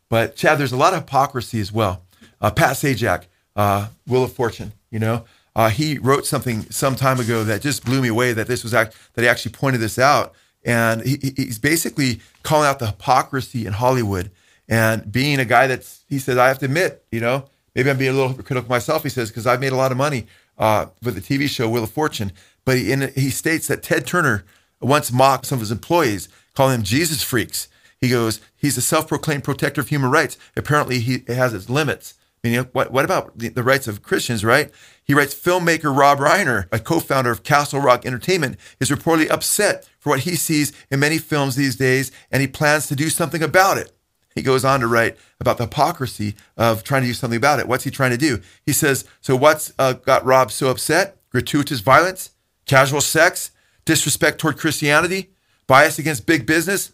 But 0.10 0.36
Chad, 0.36 0.58
there's 0.58 0.72
a 0.72 0.78
lot 0.78 0.94
of 0.94 1.02
hypocrisy 1.02 1.60
as 1.60 1.72
well. 1.72 2.02
Uh, 2.42 2.52
Pat 2.52 2.76
Sajak, 2.76 3.26
uh, 3.56 3.88
Wheel 4.08 4.24
of 4.24 4.34
Fortune, 4.34 4.74
you 4.92 5.00
know, 5.00 5.24
uh, 5.56 5.70
he 5.70 5.98
wrote 5.98 6.26
something 6.26 6.70
some 6.70 6.96
time 6.96 7.20
ago 7.20 7.44
that 7.44 7.62
just 7.62 7.86
blew 7.86 8.02
me 8.02 8.10
away. 8.10 8.34
That 8.34 8.48
this 8.48 8.64
was 8.64 8.74
act- 8.74 8.96
that 9.14 9.22
he 9.22 9.28
actually 9.28 9.54
pointed 9.54 9.80
this 9.80 9.98
out, 9.98 10.34
and 10.66 11.02
he, 11.04 11.34
he's 11.38 11.60
basically 11.60 12.20
calling 12.44 12.68
out 12.68 12.80
the 12.80 12.88
hypocrisy 12.88 13.66
in 13.66 13.74
Hollywood 13.74 14.32
and 14.68 15.12
being 15.12 15.40
a 15.40 15.46
guy 15.46 15.68
that's. 15.68 16.04
He 16.08 16.20
says, 16.20 16.38
I 16.38 16.48
have 16.48 16.60
to 16.60 16.66
admit, 16.66 17.04
you 17.12 17.20
know, 17.20 17.46
maybe 17.74 17.90
I'm 17.90 17.98
being 17.98 18.12
a 18.12 18.14
little 18.14 18.34
critical 18.34 18.70
myself. 18.70 19.04
He 19.04 19.10
says 19.10 19.30
because 19.30 19.48
I've 19.48 19.60
made 19.60 19.72
a 19.72 19.78
lot 19.78 19.92
of 19.92 19.98
money 19.98 20.28
uh, 20.58 20.88
with 21.04 21.16
the 21.16 21.22
TV 21.22 21.50
show 21.50 21.70
Wheel 21.70 21.84
of 21.84 21.92
Fortune. 21.92 22.32
But 22.64 22.78
he, 22.78 22.92
in, 22.92 23.12
he 23.16 23.30
states 23.30 23.68
that 23.68 23.84
Ted 23.84 24.08
Turner 24.08 24.46
once 24.82 25.12
mocked 25.12 25.46
some 25.48 25.58
of 25.58 25.62
his 25.62 25.72
employees, 25.72 26.30
calling 26.54 26.74
them 26.74 26.84
Jesus 26.84 27.24
freaks. 27.24 27.68
He 28.00 28.10
goes, 28.10 28.42
he's 28.56 28.78
a 28.78 28.82
self-proclaimed 28.82 29.44
protector 29.44 29.82
of 29.82 29.90
human 29.90 30.12
rights. 30.12 30.38
Apparently, 30.56 31.00
he 31.00 31.24
has 31.28 31.54
its 31.54 31.70
limits. 31.70 32.16
I 32.44 32.50
mean, 32.50 32.66
what, 32.74 32.92
what 32.92 33.06
about 33.06 33.38
the, 33.38 33.50
the, 33.50 33.64
rights 33.64 33.88
of 33.88 34.04
Christians, 34.04 34.46
right? 34.46 34.72
He 35.04 35.16
writes, 35.16 35.34
filmmaker 35.34 35.96
Rob 35.96 36.20
Reiner, 36.20 36.68
a 36.72 36.78
co-founder 36.78 37.32
of 37.32 37.44
Castle 37.44 37.80
Rock 37.80 38.06
Entertainment, 38.06 38.58
is 38.80 38.92
reportedly 38.92 39.32
upset 39.32 39.90
for 40.00 40.12
what 40.12 40.20
he 40.22 40.36
sees 40.36 40.72
in 40.92 41.00
many 41.00 41.18
films 41.18 41.56
these 41.56 41.76
days, 41.76 42.12
and 42.32 42.42
he 42.42 42.48
plans 42.48 42.88
to 42.88 42.96
do 42.96 43.10
something 43.10 43.42
about 43.42 43.78
it. 43.78 43.95
He 44.36 44.42
goes 44.42 44.66
on 44.66 44.82
to 44.82 44.88
write 44.88 45.18
about 45.40 45.58
the 45.58 45.64
hypocrisy 45.64 46.36
of 46.58 46.84
trying 46.84 47.02
to 47.04 47.08
do 47.08 47.14
something 47.14 47.38
about 47.38 47.60
it. 47.60 47.68
What's 47.68 47.86
he 47.86 47.92
trying 47.92 48.12
to 48.12 48.18
do? 48.18 48.42
He 48.66 48.74
says, 48.74 49.06
So 49.22 49.36
what's 49.36 49.74
uh, 49.80 49.94
got 49.94 50.26
Rob 50.26 50.52
so 50.52 50.68
upset? 50.68 51.18
Gratuitous 51.32 51.80
violence, 51.80 52.32
casual 52.66 53.02
sex, 53.02 53.52
disrespect 53.86 54.40
toward 54.40 54.58
Christianity, 54.58 55.32
bias 55.68 55.98
against 55.98 56.26
big 56.26 56.46
business? 56.46 56.92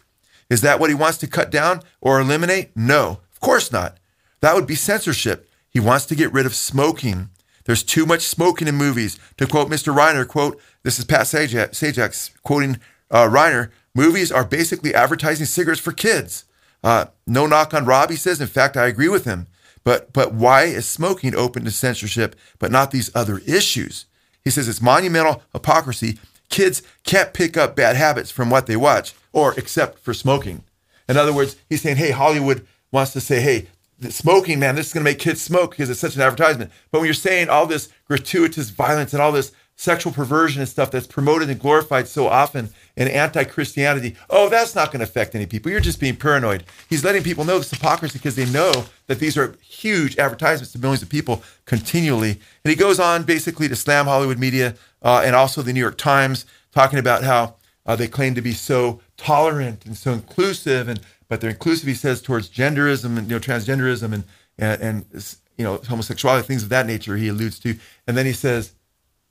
Is 0.48 0.60
that 0.60 0.78
what 0.78 0.90
he 0.90 0.94
wants 0.94 1.18
to 1.18 1.26
cut 1.26 1.50
down 1.50 1.82
or 2.00 2.20
eliminate? 2.20 2.70
No, 2.76 3.20
of 3.32 3.40
course 3.40 3.72
not. 3.72 3.98
That 4.40 4.54
would 4.54 4.66
be 4.66 4.74
censorship. 4.74 5.48
He 5.68 5.80
wants 5.80 6.06
to 6.06 6.14
get 6.14 6.32
rid 6.32 6.46
of 6.46 6.54
smoking. 6.54 7.30
There's 7.64 7.82
too 7.82 8.06
much 8.06 8.22
smoking 8.22 8.68
in 8.68 8.74
movies. 8.74 9.18
To 9.38 9.46
quote 9.46 9.70
Mr. 9.70 9.94
Reiner, 9.94 10.26
quote, 10.26 10.60
this 10.82 10.98
is 10.98 11.04
Pat 11.04 11.22
Sajak, 11.22 12.30
quoting 12.42 12.78
uh, 13.10 13.28
Reiner, 13.28 13.70
movies 13.94 14.32
are 14.32 14.44
basically 14.44 14.94
advertising 14.94 15.46
cigarettes 15.46 15.80
for 15.80 15.92
kids. 15.92 16.44
Uh, 16.82 17.06
no 17.26 17.46
knock 17.46 17.72
on 17.74 17.84
Rob, 17.84 18.10
he 18.10 18.16
says. 18.16 18.40
In 18.40 18.48
fact, 18.48 18.76
I 18.76 18.86
agree 18.86 19.08
with 19.08 19.24
him. 19.24 19.46
But 19.84 20.12
but 20.12 20.32
why 20.32 20.64
is 20.64 20.88
smoking 20.88 21.34
open 21.34 21.64
to 21.64 21.70
censorship, 21.70 22.36
but 22.58 22.70
not 22.70 22.90
these 22.90 23.10
other 23.14 23.38
issues? 23.46 24.06
He 24.44 24.50
says 24.50 24.68
it's 24.68 24.82
monumental 24.82 25.42
hypocrisy. 25.52 26.18
Kids 26.48 26.82
can't 27.04 27.32
pick 27.32 27.56
up 27.56 27.74
bad 27.74 27.96
habits 27.96 28.30
from 28.30 28.50
what 28.50 28.66
they 28.66 28.76
watch, 28.76 29.14
or 29.32 29.54
except 29.58 29.98
for 29.98 30.12
smoking. 30.12 30.64
In 31.08 31.16
other 31.16 31.32
words, 31.32 31.56
he's 31.68 31.82
saying, 31.82 31.96
hey, 31.96 32.10
Hollywood 32.10 32.66
wants 32.90 33.12
to 33.14 33.20
say, 33.20 33.40
hey, 33.40 33.68
smoking, 34.10 34.58
man, 34.58 34.74
this 34.74 34.88
is 34.88 34.92
going 34.92 35.04
to 35.04 35.10
make 35.10 35.18
kids 35.18 35.40
smoke 35.40 35.70
because 35.70 35.90
it's 35.90 36.00
such 36.00 36.14
an 36.14 36.22
advertisement. 36.22 36.70
But 36.90 36.98
when 36.98 37.06
you're 37.06 37.14
saying 37.14 37.48
all 37.48 37.66
this 37.66 37.88
gratuitous 38.06 38.70
violence 38.70 39.12
and 39.12 39.22
all 39.22 39.32
this 39.32 39.52
sexual 39.82 40.12
perversion 40.12 40.60
and 40.60 40.68
stuff 40.68 40.92
that's 40.92 41.08
promoted 41.08 41.50
and 41.50 41.58
glorified 41.58 42.06
so 42.06 42.28
often 42.28 42.70
in 42.96 43.08
anti-Christianity. 43.08 44.14
Oh, 44.30 44.48
that's 44.48 44.76
not 44.76 44.92
going 44.92 45.00
to 45.00 45.04
affect 45.04 45.34
any 45.34 45.44
people. 45.44 45.72
You're 45.72 45.80
just 45.80 45.98
being 45.98 46.14
paranoid. 46.14 46.62
He's 46.88 47.02
letting 47.02 47.24
people 47.24 47.44
know 47.44 47.58
this 47.58 47.72
hypocrisy 47.72 48.18
because 48.18 48.36
they 48.36 48.46
know 48.46 48.84
that 49.08 49.18
these 49.18 49.36
are 49.36 49.56
huge 49.60 50.16
advertisements 50.18 50.70
to 50.72 50.78
millions 50.78 51.02
of 51.02 51.08
people 51.08 51.42
continually. 51.64 52.30
And 52.64 52.70
he 52.70 52.76
goes 52.76 53.00
on 53.00 53.24
basically 53.24 53.68
to 53.68 53.74
slam 53.74 54.06
Hollywood 54.06 54.38
media 54.38 54.76
uh, 55.02 55.22
and 55.24 55.34
also 55.34 55.62
the 55.62 55.72
New 55.72 55.80
York 55.80 55.98
Times, 55.98 56.46
talking 56.70 57.00
about 57.00 57.24
how 57.24 57.56
uh, 57.84 57.96
they 57.96 58.06
claim 58.06 58.36
to 58.36 58.40
be 58.40 58.52
so 58.52 59.00
tolerant 59.16 59.84
and 59.84 59.96
so 59.96 60.12
inclusive, 60.12 60.86
and 60.86 61.00
but 61.28 61.40
they're 61.40 61.50
inclusive, 61.50 61.88
he 61.88 61.94
says, 61.94 62.22
towards 62.22 62.48
genderism 62.48 63.18
and 63.18 63.28
you 63.28 63.34
know 63.34 63.40
transgenderism 63.40 64.12
and 64.12 64.24
and, 64.58 64.80
and 64.80 65.36
you 65.56 65.64
know 65.64 65.78
homosexuality, 65.88 66.46
things 66.46 66.62
of 66.62 66.68
that 66.68 66.86
nature. 66.86 67.16
He 67.16 67.26
alludes 67.26 67.58
to, 67.60 67.76
and 68.06 68.16
then 68.16 68.26
he 68.26 68.32
says, 68.32 68.74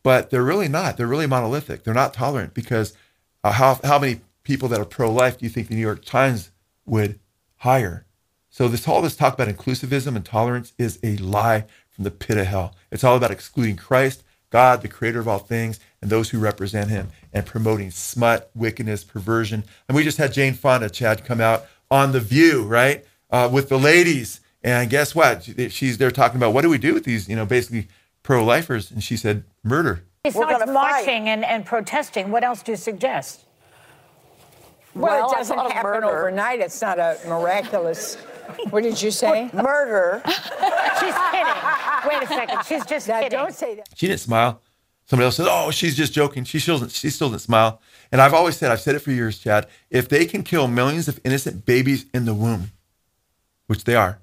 but 0.03 0.29
they're 0.29 0.43
really 0.43 0.67
not. 0.67 0.98
They're 0.98 1.08
really 1.08 1.27
monolithic. 1.27 1.84
They're 1.84 1.93
not 1.93 2.13
tolerant 2.13 2.53
because 2.53 2.93
uh, 3.43 3.51
how 3.51 3.79
how 3.84 4.00
many 4.00 4.22
people 4.43 4.67
that 4.70 4.79
are 4.79 4.86
pro-life 4.86 5.38
do 5.38 5.46
you 5.46 5.50
think 5.50 5.67
the 5.67 5.75
New 5.75 5.81
York 5.81 6.03
Times 6.05 6.51
would 6.86 7.20
hire? 7.58 8.05
So 8.50 8.67
this 8.67 8.88
all 8.88 9.01
this 9.01 9.15
talk 9.15 9.34
about 9.34 9.48
inclusivism 9.48 10.15
and 10.15 10.25
tolerance 10.25 10.74
is 10.77 11.00
a 11.03 11.17
lie 11.17 11.65
from 11.89 12.03
the 12.03 12.12
pit 12.12 12.38
of 12.38 12.48
hell. 12.48 12.75
It's 12.91 13.03
all 13.03 13.15
about 13.15 13.31
excluding 13.31 13.77
Christ, 13.77 14.24
God, 14.50 14.81
the 14.81 14.88
creator 14.88 15.20
of 15.20 15.27
all 15.27 15.39
things, 15.39 15.79
and 16.01 16.10
those 16.10 16.29
who 16.29 16.39
represent 16.39 16.89
him, 16.89 17.10
and 17.31 17.46
promoting 17.46 17.91
smut, 17.91 18.50
wickedness, 18.53 19.03
perversion. 19.03 19.63
And 19.88 19.96
we 19.96 20.03
just 20.03 20.17
had 20.17 20.34
Jane 20.34 20.53
Fonda, 20.53 20.89
Chad, 20.89 21.24
come 21.24 21.39
out 21.39 21.65
on 21.89 22.12
The 22.12 22.20
View, 22.20 22.63
right, 22.63 23.05
uh, 23.29 23.50
with 23.51 23.70
the 23.70 23.79
ladies. 23.79 24.41
And 24.63 24.89
guess 24.89 25.15
what? 25.15 25.43
She's 25.70 25.98
there 25.98 26.12
talking 26.12 26.38
about 26.38 26.53
what 26.53 26.62
do 26.62 26.70
we 26.70 26.77
do 26.77 26.93
with 26.93 27.03
these, 27.03 27.27
you 27.27 27.36
know, 27.36 27.46
basically 27.46 27.88
pro-lifers. 28.24 28.91
And 28.91 29.03
she 29.03 29.17
said, 29.17 29.43
murder. 29.63 30.03
Besides 30.24 30.70
marching 30.72 31.30
and, 31.30 31.44
and 31.44 31.65
protesting, 31.65 32.30
what 32.32 32.44
else 32.44 32.62
do 32.62 32.74
you 32.74 32.75
suggest? 32.77 33.46
Well, 34.94 35.06
Well, 35.22 35.32
it 35.32 35.36
doesn't 35.38 35.58
happen 35.58 35.84
murder. 35.84 36.06
overnight. 36.06 36.60
It's 36.60 36.82
not 36.82 37.00
a 37.00 37.18
miraculous. 37.27 38.15
what 38.70 38.84
did 38.84 39.01
you 39.01 39.10
say? 39.10 39.50
Murder. 39.53 40.22
She's 40.27 41.15
kidding. 41.32 41.53
Wait 42.08 42.24
a 42.24 42.27
second. 42.27 42.60
She's 42.68 42.86
just 42.86 43.08
Now, 43.08 43.22
kidding. 43.22 43.39
don't 43.39 43.53
say 43.53 43.75
that. 43.75 43.88
She 43.96 44.08
didn't 44.08 44.20
smile. 44.20 44.62
Somebody 45.06 45.25
else 45.25 45.36
said, 45.36 45.48
"Oh, 45.50 45.72
she's 45.72 45.98
just 45.98 46.13
joking." 46.13 46.46
She 46.46 46.58
still 46.60 46.88
she 46.88 47.10
still 47.10 47.30
didn't 47.30 47.41
smile. 47.41 47.82
And 48.13 48.22
I've 48.22 48.34
always 48.34 48.56
said, 48.56 48.72
I've 48.72 48.80
said 48.80 48.96
it 48.96 49.00
for 49.00 49.12
years, 49.12 49.39
Chad. 49.39 49.68
If 49.89 50.08
they 50.08 50.25
can 50.25 50.41
kill 50.44 50.68
millions 50.70 51.10
of 51.10 51.20
innocent 51.25 51.65
babies 51.65 52.06
in 52.13 52.24
the 52.24 52.34
womb, 52.34 52.72
which 53.68 53.84
they 53.84 53.96
are, 53.96 54.20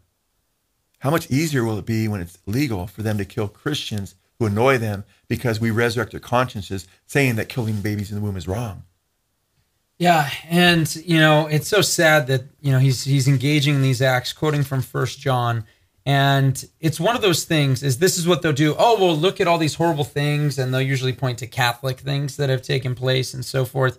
how 1.00 1.10
much 1.10 1.30
easier 1.30 1.62
will 1.62 1.78
it 1.78 1.84
be 1.84 2.08
when 2.08 2.22
it's 2.22 2.38
legal 2.46 2.86
for 2.86 3.02
them 3.02 3.18
to 3.18 3.26
kill 3.26 3.48
Christians 3.48 4.14
who 4.38 4.46
annoy 4.46 4.78
them 4.78 5.04
because 5.28 5.60
we 5.60 5.70
resurrect 5.70 6.12
their 6.12 6.20
consciences, 6.20 6.86
saying 7.06 7.36
that 7.36 7.48
killing 7.48 7.80
babies 7.80 8.10
in 8.10 8.16
the 8.16 8.22
womb 8.22 8.36
is 8.36 8.48
wrong? 8.48 8.84
Yeah, 9.98 10.30
and 10.48 10.94
you 11.04 11.18
know 11.18 11.48
it's 11.48 11.66
so 11.66 11.80
sad 11.80 12.28
that 12.28 12.44
you 12.60 12.70
know 12.70 12.78
he's 12.78 13.04
he's 13.04 13.26
engaging 13.26 13.74
in 13.74 13.82
these 13.82 14.00
acts, 14.00 14.32
quoting 14.32 14.62
from 14.62 14.80
First 14.80 15.18
John, 15.18 15.64
and 16.06 16.64
it's 16.78 17.00
one 17.00 17.16
of 17.16 17.22
those 17.22 17.44
things. 17.44 17.82
Is 17.82 17.98
this 17.98 18.16
is 18.16 18.26
what 18.26 18.40
they'll 18.40 18.52
do? 18.52 18.76
Oh 18.78 18.96
well, 19.00 19.16
look 19.16 19.40
at 19.40 19.48
all 19.48 19.58
these 19.58 19.74
horrible 19.74 20.04
things, 20.04 20.56
and 20.56 20.72
they'll 20.72 20.80
usually 20.80 21.12
point 21.12 21.38
to 21.38 21.48
Catholic 21.48 21.98
things 21.98 22.36
that 22.36 22.48
have 22.48 22.62
taken 22.62 22.94
place 22.94 23.34
and 23.34 23.44
so 23.44 23.64
forth. 23.64 23.98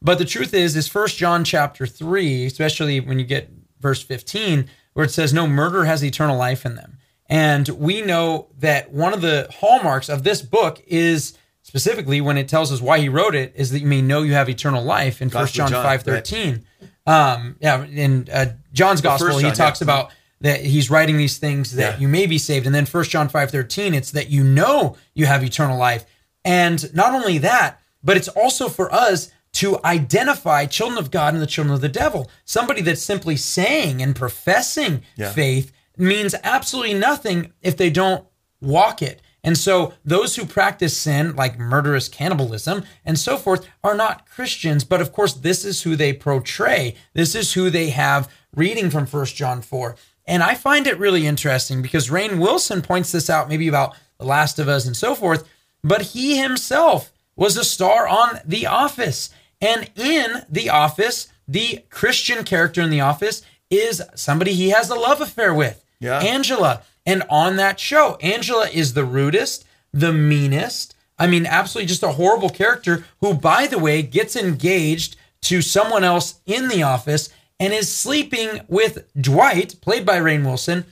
But 0.00 0.18
the 0.18 0.24
truth 0.24 0.54
is, 0.54 0.76
is 0.76 0.86
First 0.86 1.18
John 1.18 1.42
chapter 1.42 1.84
three, 1.84 2.46
especially 2.46 3.00
when 3.00 3.18
you 3.18 3.24
get 3.24 3.50
verse 3.80 4.02
fifteen, 4.02 4.70
where 4.92 5.04
it 5.04 5.10
says, 5.10 5.34
"No 5.34 5.48
murder 5.48 5.84
has 5.84 6.04
eternal 6.04 6.38
life 6.38 6.64
in 6.64 6.76
them," 6.76 6.98
and 7.30 7.68
we 7.68 8.02
know 8.02 8.48
that 8.58 8.92
one 8.92 9.14
of 9.14 9.20
the 9.22 9.48
hallmarks 9.60 10.08
of 10.08 10.22
this 10.24 10.42
book 10.42 10.82
is 10.86 11.38
specifically 11.62 12.20
when 12.20 12.36
it 12.36 12.48
tells 12.48 12.72
us 12.72 12.80
why 12.80 12.98
he 12.98 13.08
wrote 13.08 13.34
it 13.34 13.52
is 13.54 13.70
that 13.70 13.78
you 13.80 13.86
may 13.86 14.02
know 14.02 14.22
you 14.22 14.32
have 14.34 14.48
eternal 14.48 14.82
life 14.84 15.22
in 15.22 15.30
First 15.30 15.54
John 15.54 15.70
John, 15.70 15.84
five 15.84 16.02
thirteen. 16.02 16.64
Um, 17.06 17.56
yeah, 17.60 17.84
in 17.84 18.28
uh, 18.32 18.46
John's 18.72 19.00
gospel, 19.00 19.28
first 19.28 19.44
he 19.44 19.50
talks 19.52 19.80
yeah. 19.80 19.84
about 19.84 20.10
that 20.42 20.60
he's 20.60 20.90
writing 20.90 21.16
these 21.16 21.38
things 21.38 21.76
that 21.76 21.94
Yeah. 21.94 22.00
you 22.00 22.08
may 22.08 22.26
be 22.26 22.38
saved, 22.38 22.66
and 22.66 22.74
then 22.74 22.86
First 22.86 23.10
John 23.10 23.28
five 23.28 23.50
thirteen, 23.50 23.94
it's 23.94 24.10
that 24.12 24.30
you 24.30 24.42
know 24.44 24.96
you 25.14 25.26
have 25.26 25.42
eternal 25.44 25.78
life, 25.78 26.04
and 26.44 26.92
not 26.94 27.14
only 27.14 27.38
that, 27.38 27.80
but 28.02 28.16
it's 28.16 28.28
also 28.28 28.68
for 28.68 28.92
us 28.92 29.30
to 29.52 29.78
identify 29.84 30.64
children 30.66 30.98
of 30.98 31.10
God 31.10 31.34
and 31.34 31.42
the 31.42 31.46
children 31.46 31.74
of 31.74 31.80
the 31.80 31.88
devil. 31.88 32.30
Somebody 32.44 32.82
that's 32.82 33.02
simply 33.02 33.36
saying 33.36 34.00
and 34.02 34.14
professing 34.14 35.02
Yeah. 35.16 35.32
faith 35.32 35.72
means 36.00 36.34
absolutely 36.42 36.94
nothing 36.94 37.52
if 37.62 37.76
they 37.76 37.90
don't 37.90 38.24
walk 38.60 39.02
it. 39.02 39.20
And 39.42 39.56
so 39.56 39.94
those 40.04 40.36
who 40.36 40.44
practice 40.44 40.96
sin, 40.96 41.34
like 41.34 41.58
murderous 41.58 42.08
cannibalism 42.08 42.84
and 43.04 43.18
so 43.18 43.36
forth, 43.36 43.66
are 43.82 43.94
not 43.94 44.28
Christians. 44.28 44.84
But 44.84 45.00
of 45.00 45.12
course, 45.12 45.32
this 45.32 45.64
is 45.64 45.82
who 45.82 45.96
they 45.96 46.12
portray. 46.12 46.94
This 47.14 47.34
is 47.34 47.54
who 47.54 47.70
they 47.70 47.90
have 47.90 48.30
reading 48.54 48.90
from 48.90 49.06
First 49.06 49.36
John 49.36 49.62
4. 49.62 49.96
And 50.26 50.42
I 50.42 50.54
find 50.54 50.86
it 50.86 50.98
really 50.98 51.26
interesting 51.26 51.80
because 51.82 52.10
Rainn 52.10 52.38
Wilson 52.38 52.82
points 52.82 53.12
this 53.12 53.30
out 53.30 53.48
maybe 53.48 53.68
about 53.68 53.96
The 54.18 54.26
Last 54.26 54.58
of 54.58 54.68
Us 54.68 54.86
and 54.86 54.96
so 54.96 55.14
forth. 55.14 55.48
But 55.82 56.02
he 56.02 56.38
himself 56.38 57.10
was 57.34 57.56
a 57.56 57.64
star 57.64 58.06
on 58.06 58.40
The 58.44 58.66
Office. 58.66 59.30
And 59.60 59.90
in 59.96 60.42
The 60.50 60.68
Office, 60.68 61.28
the 61.48 61.84
Christian 61.88 62.44
character 62.44 62.82
in 62.82 62.90
The 62.90 63.00
Office 63.00 63.42
is 63.70 64.02
somebody 64.14 64.52
he 64.52 64.70
has 64.70 64.90
a 64.90 64.94
love 64.94 65.20
affair 65.20 65.54
with. 65.54 65.82
Yeah. 66.00 66.18
Angela. 66.18 66.82
And 67.06 67.22
on 67.30 67.56
that 67.56 67.78
show, 67.78 68.16
Angela 68.16 68.68
is 68.68 68.94
the 68.94 69.04
rudest, 69.04 69.64
the 69.92 70.12
meanest. 70.12 70.94
I 71.18 71.26
mean, 71.26 71.46
absolutely 71.46 71.88
just 71.88 72.02
a 72.02 72.12
horrible 72.12 72.50
character 72.50 73.04
who, 73.20 73.34
by 73.34 73.66
the 73.66 73.78
way, 73.78 74.02
gets 74.02 74.36
engaged 74.36 75.16
to 75.42 75.62
someone 75.62 76.04
else 76.04 76.40
in 76.46 76.68
the 76.68 76.82
office 76.82 77.28
and 77.58 77.72
is 77.72 77.94
sleeping 77.94 78.62
with 78.68 79.06
Dwight, 79.20 79.80
played 79.80 80.06
by 80.06 80.18
Rainn 80.18 80.44
Wilson, 80.44 80.86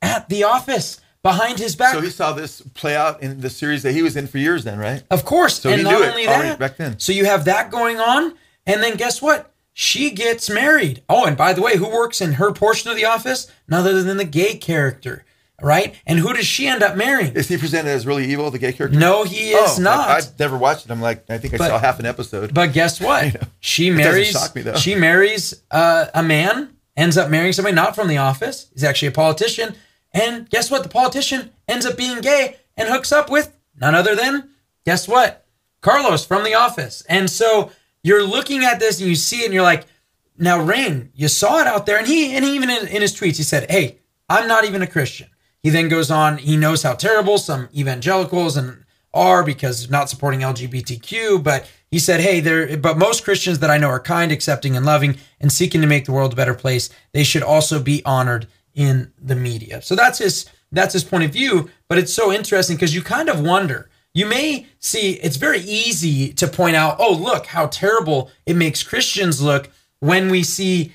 at 0.00 0.28
the 0.28 0.44
office 0.44 1.00
behind 1.22 1.58
his 1.58 1.76
back. 1.76 1.94
So 1.94 2.00
he 2.00 2.10
saw 2.10 2.32
this 2.32 2.60
play 2.74 2.96
out 2.96 3.22
in 3.22 3.40
the 3.40 3.50
series 3.50 3.82
that 3.82 3.92
he 3.92 4.02
was 4.02 4.16
in 4.16 4.26
for 4.26 4.38
years, 4.38 4.64
then, 4.64 4.78
right? 4.78 5.02
Of 5.10 5.24
course. 5.24 5.60
So 5.60 5.70
and 5.70 5.78
he 5.78 5.84
not 5.84 5.98
knew 5.98 6.04
it 6.04 6.10
only 6.10 6.28
already 6.28 6.48
that, 6.48 6.58
back 6.58 6.76
then. 6.76 6.98
So 6.98 7.12
you 7.12 7.24
have 7.24 7.44
that 7.46 7.70
going 7.70 7.98
on. 7.98 8.34
And 8.66 8.82
then 8.82 8.96
guess 8.96 9.20
what? 9.20 9.51
She 9.72 10.10
gets 10.10 10.50
married. 10.50 11.02
Oh, 11.08 11.24
and 11.24 11.36
by 11.36 11.52
the 11.52 11.62
way, 11.62 11.76
who 11.76 11.88
works 11.88 12.20
in 12.20 12.34
her 12.34 12.52
portion 12.52 12.90
of 12.90 12.96
the 12.96 13.04
office? 13.06 13.50
None 13.68 13.80
other 13.80 14.02
than 14.02 14.18
the 14.18 14.24
gay 14.24 14.56
character, 14.56 15.24
right? 15.62 15.94
And 16.06 16.18
who 16.18 16.32
does 16.34 16.46
she 16.46 16.66
end 16.66 16.82
up 16.82 16.96
marrying? 16.96 17.32
Is 17.34 17.48
he 17.48 17.56
presented 17.56 17.90
as 17.90 18.06
really 18.06 18.26
evil, 18.26 18.50
the 18.50 18.58
gay 18.58 18.72
character? 18.72 18.98
No, 18.98 19.24
he 19.24 19.50
is 19.52 19.78
Oh, 19.78 19.82
not. 19.82 20.08
I, 20.08 20.14
have 20.16 20.38
never 20.38 20.58
watched 20.58 20.84
it. 20.84 20.90
I'm 20.90 21.00
like, 21.00 21.24
I 21.30 21.38
think 21.38 21.54
I 21.54 21.56
But- 21.56 21.68
saw 21.68 21.78
half 21.78 21.98
an 21.98 22.06
episode. 22.06 22.52
But 22.52 22.72
guess 22.74 23.00
what? 23.00 23.48
She 23.60 23.90
marries. 23.90 24.54
me, 24.54 24.62
though. 24.62 24.74
She 24.76 24.94
marries 24.94 25.62
uh, 25.70 26.06
a 26.14 26.22
man. 26.22 26.76
Ends 26.94 27.16
up 27.16 27.30
marrying 27.30 27.54
somebody 27.54 27.74
not 27.74 27.94
from 27.94 28.08
the 28.08 28.18
office. 28.18 28.68
He's 28.74 28.84
actually 28.84 29.08
a 29.08 29.12
politician. 29.12 29.74
And 30.12 30.50
guess 30.50 30.70
what? 30.70 30.82
The 30.82 30.90
politician 30.90 31.50
ends 31.66 31.86
up 31.86 31.96
being 31.96 32.20
gay 32.20 32.56
and 32.76 32.86
hooks 32.90 33.10
up 33.12 33.30
with 33.30 33.56
none 33.80 33.94
other 33.94 34.14
than 34.14 34.50
guess 34.84 35.08
what? 35.08 35.46
Carlos 35.80 36.26
from 36.26 36.44
the 36.44 36.52
office. 36.52 37.02
And 37.08 37.30
so 37.30 37.72
you're 38.02 38.26
looking 38.26 38.64
at 38.64 38.80
this 38.80 39.00
and 39.00 39.08
you 39.08 39.14
see 39.14 39.42
it 39.42 39.46
and 39.46 39.54
you're 39.54 39.62
like, 39.62 39.86
now 40.38 40.58
Rainn, 40.58 41.10
you 41.14 41.28
saw 41.28 41.60
it 41.60 41.66
out 41.66 41.86
there. 41.86 41.98
And 41.98 42.06
he 42.06 42.34
and 42.34 42.44
he 42.44 42.54
even 42.54 42.70
in, 42.70 42.88
in 42.88 43.02
his 43.02 43.14
tweets 43.14 43.36
he 43.36 43.42
said, 43.42 43.70
hey, 43.70 43.98
I'm 44.28 44.48
not 44.48 44.64
even 44.64 44.82
a 44.82 44.86
Christian. 44.86 45.28
He 45.62 45.70
then 45.70 45.88
goes 45.88 46.10
on. 46.10 46.38
He 46.38 46.56
knows 46.56 46.82
how 46.82 46.94
terrible 46.94 47.38
some 47.38 47.68
evangelicals 47.74 48.56
and 48.56 48.84
are 49.14 49.44
because 49.44 49.90
not 49.90 50.08
supporting 50.10 50.40
LGBTQ. 50.40 51.42
But 51.42 51.70
he 51.90 51.98
said, 51.98 52.20
hey, 52.20 52.40
there. 52.40 52.76
But 52.76 52.98
most 52.98 53.24
Christians 53.24 53.58
that 53.60 53.70
I 53.70 53.78
know 53.78 53.88
are 53.88 54.00
kind, 54.00 54.32
accepting, 54.32 54.76
and 54.76 54.86
loving, 54.86 55.18
and 55.40 55.52
seeking 55.52 55.80
to 55.80 55.86
make 55.86 56.06
the 56.06 56.12
world 56.12 56.32
a 56.32 56.36
better 56.36 56.54
place. 56.54 56.88
They 57.12 57.24
should 57.24 57.42
also 57.42 57.80
be 57.80 58.04
honored 58.04 58.48
in 58.74 59.12
the 59.20 59.36
media. 59.36 59.82
So 59.82 59.94
that's 59.94 60.18
his 60.18 60.46
that's 60.72 60.94
his 60.94 61.04
point 61.04 61.24
of 61.24 61.30
view. 61.30 61.70
But 61.88 61.98
it's 61.98 62.14
so 62.14 62.32
interesting 62.32 62.76
because 62.76 62.94
you 62.94 63.02
kind 63.02 63.28
of 63.28 63.40
wonder. 63.40 63.90
You 64.14 64.26
may 64.26 64.66
see 64.78 65.12
it's 65.14 65.36
very 65.36 65.60
easy 65.60 66.32
to 66.34 66.46
point 66.46 66.76
out, 66.76 66.96
oh, 66.98 67.14
look 67.14 67.46
how 67.46 67.66
terrible 67.66 68.30
it 68.44 68.56
makes 68.56 68.82
Christians 68.82 69.40
look 69.40 69.70
when 70.00 70.30
we 70.30 70.42
see, 70.42 70.92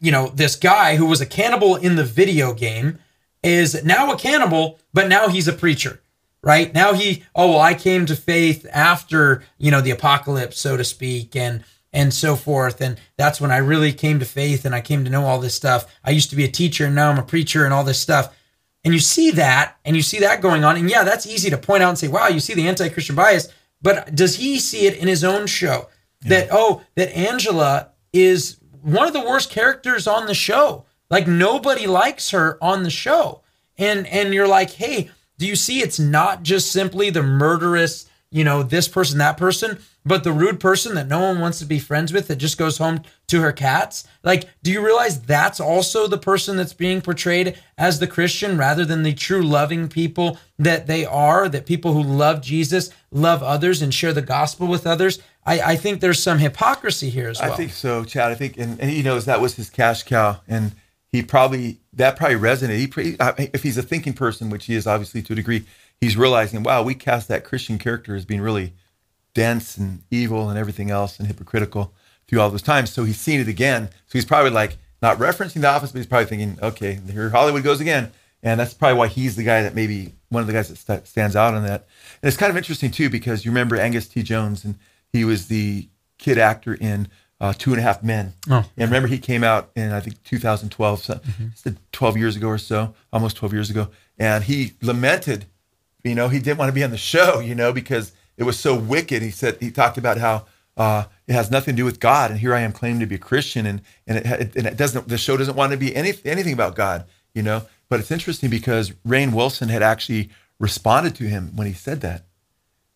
you 0.00 0.10
know, 0.10 0.28
this 0.28 0.56
guy 0.56 0.96
who 0.96 1.06
was 1.06 1.20
a 1.20 1.26
cannibal 1.26 1.76
in 1.76 1.96
the 1.96 2.04
video 2.04 2.54
game 2.54 2.98
is 3.42 3.84
now 3.84 4.10
a 4.10 4.18
cannibal, 4.18 4.78
but 4.94 5.08
now 5.08 5.28
he's 5.28 5.48
a 5.48 5.52
preacher, 5.52 6.00
right? 6.42 6.72
Now 6.72 6.94
he, 6.94 7.24
oh, 7.34 7.50
well, 7.50 7.60
I 7.60 7.74
came 7.74 8.06
to 8.06 8.16
faith 8.16 8.66
after, 8.72 9.42
you 9.58 9.70
know, 9.70 9.82
the 9.82 9.90
apocalypse, 9.90 10.58
so 10.58 10.76
to 10.76 10.84
speak, 10.84 11.36
and 11.36 11.64
and 11.94 12.12
so 12.12 12.34
forth. 12.36 12.80
And 12.80 12.98
that's 13.16 13.40
when 13.40 13.52
I 13.52 13.58
really 13.58 13.92
came 13.92 14.18
to 14.18 14.24
faith 14.24 14.64
and 14.64 14.74
I 14.74 14.80
came 14.80 15.04
to 15.04 15.10
know 15.10 15.24
all 15.24 15.38
this 15.38 15.54
stuff. 15.54 15.96
I 16.04 16.10
used 16.10 16.28
to 16.30 16.36
be 16.36 16.44
a 16.44 16.50
teacher 16.50 16.86
and 16.86 16.94
now 16.94 17.10
I'm 17.10 17.18
a 17.18 17.22
preacher 17.22 17.64
and 17.64 17.72
all 17.72 17.84
this 17.84 18.00
stuff. 18.00 18.36
And 18.84 18.92
you 18.92 19.00
see 19.00 19.30
that 19.32 19.76
and 19.84 19.96
you 19.96 20.02
see 20.02 20.20
that 20.20 20.42
going 20.42 20.64
on. 20.64 20.76
And 20.76 20.90
yeah, 20.90 21.04
that's 21.04 21.26
easy 21.26 21.50
to 21.50 21.58
point 21.58 21.82
out 21.82 21.88
and 21.88 21.98
say, 21.98 22.08
wow, 22.08 22.28
you 22.28 22.40
see 22.40 22.54
the 22.54 22.68
anti 22.68 22.88
Christian 22.88 23.16
bias. 23.16 23.48
But 23.80 24.14
does 24.14 24.36
he 24.36 24.58
see 24.58 24.86
it 24.86 24.96
in 24.96 25.08
his 25.08 25.24
own 25.24 25.46
show? 25.46 25.88
That, 26.22 26.48
oh, 26.50 26.82
that 26.94 27.14
Angela 27.16 27.90
is 28.12 28.58
one 28.82 29.06
of 29.06 29.12
the 29.12 29.20
worst 29.20 29.50
characters 29.50 30.06
on 30.06 30.26
the 30.26 30.34
show. 30.34 30.84
Like 31.10 31.26
nobody 31.26 31.86
likes 31.86 32.30
her 32.30 32.58
on 32.62 32.82
the 32.82 32.90
show. 32.90 33.42
And 33.76 34.06
and 34.06 34.32
you're 34.32 34.48
like, 34.48 34.70
hey, 34.70 35.10
do 35.38 35.46
you 35.46 35.56
see 35.56 35.80
it's 35.80 35.98
not 35.98 36.42
just 36.42 36.70
simply 36.70 37.10
the 37.10 37.22
murderous, 37.22 38.08
you 38.34 38.42
know, 38.42 38.64
this 38.64 38.88
person, 38.88 39.18
that 39.18 39.36
person, 39.36 39.78
but 40.04 40.24
the 40.24 40.32
rude 40.32 40.58
person 40.58 40.96
that 40.96 41.06
no 41.06 41.20
one 41.20 41.38
wants 41.38 41.60
to 41.60 41.64
be 41.64 41.78
friends 41.78 42.12
with 42.12 42.26
that 42.26 42.34
just 42.34 42.58
goes 42.58 42.78
home 42.78 43.00
to 43.28 43.40
her 43.40 43.52
cats. 43.52 44.08
Like, 44.24 44.48
do 44.64 44.72
you 44.72 44.84
realize 44.84 45.20
that's 45.20 45.60
also 45.60 46.08
the 46.08 46.18
person 46.18 46.56
that's 46.56 46.72
being 46.72 47.00
portrayed 47.00 47.56
as 47.78 48.00
the 48.00 48.08
Christian 48.08 48.58
rather 48.58 48.84
than 48.84 49.04
the 49.04 49.14
true 49.14 49.40
loving 49.40 49.88
people 49.88 50.36
that 50.58 50.88
they 50.88 51.04
are, 51.04 51.48
that 51.48 51.64
people 51.64 51.92
who 51.92 52.02
love 52.02 52.42
Jesus, 52.42 52.90
love 53.12 53.40
others, 53.40 53.80
and 53.80 53.94
share 53.94 54.12
the 54.12 54.20
gospel 54.20 54.66
with 54.66 54.84
others? 54.84 55.20
I, 55.46 55.60
I 55.60 55.76
think 55.76 56.00
there's 56.00 56.20
some 56.20 56.40
hypocrisy 56.40 57.10
here 57.10 57.28
as 57.28 57.40
well. 57.40 57.52
I 57.52 57.56
think 57.56 57.70
so, 57.70 58.02
Chad. 58.04 58.32
I 58.32 58.34
think, 58.34 58.58
and, 58.58 58.80
and 58.80 58.90
he 58.90 59.04
knows 59.04 59.26
that 59.26 59.40
was 59.40 59.54
his 59.54 59.70
cash 59.70 60.02
cow, 60.02 60.40
and 60.48 60.72
he 61.12 61.22
probably 61.22 61.78
that 61.92 62.16
probably 62.16 62.36
resonated. 62.36 62.78
He, 63.38 63.46
if 63.54 63.62
he's 63.62 63.78
a 63.78 63.82
thinking 63.82 64.12
person, 64.12 64.50
which 64.50 64.66
he 64.66 64.74
is 64.74 64.88
obviously 64.88 65.22
to 65.22 65.34
a 65.34 65.36
degree, 65.36 65.64
he's 66.00 66.16
realizing, 66.16 66.62
wow, 66.62 66.82
we 66.82 66.94
cast 66.94 67.28
that 67.28 67.44
Christian 67.44 67.78
character 67.78 68.14
as 68.14 68.24
being 68.24 68.40
really 68.40 68.74
dense 69.34 69.76
and 69.76 70.02
evil 70.10 70.48
and 70.48 70.58
everything 70.58 70.90
else 70.90 71.18
and 71.18 71.26
hypocritical 71.26 71.92
through 72.26 72.40
all 72.40 72.50
those 72.50 72.62
times. 72.62 72.92
So 72.92 73.04
he's 73.04 73.20
seen 73.20 73.40
it 73.40 73.48
again. 73.48 73.88
So 74.06 74.12
he's 74.12 74.24
probably 74.24 74.50
like 74.50 74.78
not 75.02 75.18
referencing 75.18 75.60
the 75.60 75.68
office, 75.68 75.92
but 75.92 75.98
he's 75.98 76.06
probably 76.06 76.26
thinking, 76.26 76.58
okay, 76.62 76.98
here 77.10 77.30
Hollywood 77.30 77.62
goes 77.62 77.80
again. 77.80 78.12
And 78.42 78.60
that's 78.60 78.74
probably 78.74 78.98
why 78.98 79.08
he's 79.08 79.36
the 79.36 79.42
guy 79.42 79.62
that 79.62 79.74
maybe 79.74 80.12
one 80.28 80.42
of 80.42 80.46
the 80.46 80.52
guys 80.52 80.68
that 80.68 80.76
st- 80.76 81.06
stands 81.06 81.34
out 81.34 81.54
on 81.54 81.62
that. 81.64 81.86
And 82.22 82.28
it's 82.28 82.36
kind 82.36 82.50
of 82.50 82.56
interesting 82.56 82.90
too 82.90 83.08
because 83.10 83.44
you 83.44 83.50
remember 83.50 83.76
Angus 83.76 84.06
T. 84.06 84.22
Jones 84.22 84.64
and 84.64 84.76
he 85.12 85.24
was 85.24 85.48
the 85.48 85.88
kid 86.18 86.38
actor 86.38 86.74
in 86.74 87.08
uh, 87.40 87.52
Two 87.52 87.72
and 87.72 87.80
a 87.80 87.82
Half 87.82 88.02
Men. 88.02 88.34
Oh. 88.50 88.64
And 88.76 88.88
remember 88.88 89.08
he 89.08 89.18
came 89.18 89.44
out 89.44 89.70
in 89.74 89.92
I 89.92 90.00
think 90.00 90.22
2012, 90.24 91.02
so 91.02 91.20
it's 91.64 91.78
12 91.92 92.16
years 92.16 92.36
ago 92.36 92.48
or 92.48 92.58
so, 92.58 92.94
almost 93.12 93.36
12 93.36 93.52
years 93.52 93.70
ago, 93.70 93.88
and 94.18 94.44
he 94.44 94.72
lamented, 94.80 95.46
you 96.04 96.14
know, 96.14 96.28
he 96.28 96.38
didn't 96.38 96.58
want 96.58 96.68
to 96.68 96.74
be 96.74 96.84
on 96.84 96.90
the 96.90 96.98
show, 96.98 97.40
you 97.40 97.54
know, 97.54 97.72
because 97.72 98.12
it 98.36 98.44
was 98.44 98.58
so 98.58 98.76
wicked. 98.76 99.22
He 99.22 99.30
said 99.30 99.56
he 99.58 99.70
talked 99.70 99.98
about 99.98 100.18
how 100.18 100.44
uh, 100.76 101.04
it 101.26 101.32
has 101.32 101.50
nothing 101.50 101.74
to 101.74 101.76
do 101.78 101.84
with 101.84 102.00
God, 102.00 102.30
and 102.30 102.40
here 102.40 102.54
I 102.54 102.60
am 102.60 102.72
claiming 102.72 103.00
to 103.00 103.06
be 103.06 103.14
a 103.14 103.18
Christian, 103.18 103.66
and 103.66 103.80
and 104.06 104.18
it, 104.18 104.56
and 104.56 104.66
it 104.66 104.76
doesn't. 104.76 105.08
The 105.08 105.18
show 105.18 105.36
doesn't 105.36 105.56
want 105.56 105.72
to 105.72 105.78
be 105.78 105.94
any, 105.96 106.14
anything 106.24 106.52
about 106.52 106.76
God, 106.76 107.04
you 107.34 107.42
know. 107.42 107.62
But 107.88 108.00
it's 108.00 108.10
interesting 108.10 108.50
because 108.50 108.90
Rainn 109.06 109.32
Wilson 109.32 109.68
had 109.68 109.82
actually 109.82 110.30
responded 110.58 111.14
to 111.16 111.24
him 111.24 111.52
when 111.54 111.66
he 111.66 111.72
said 111.72 112.00
that, 112.02 112.24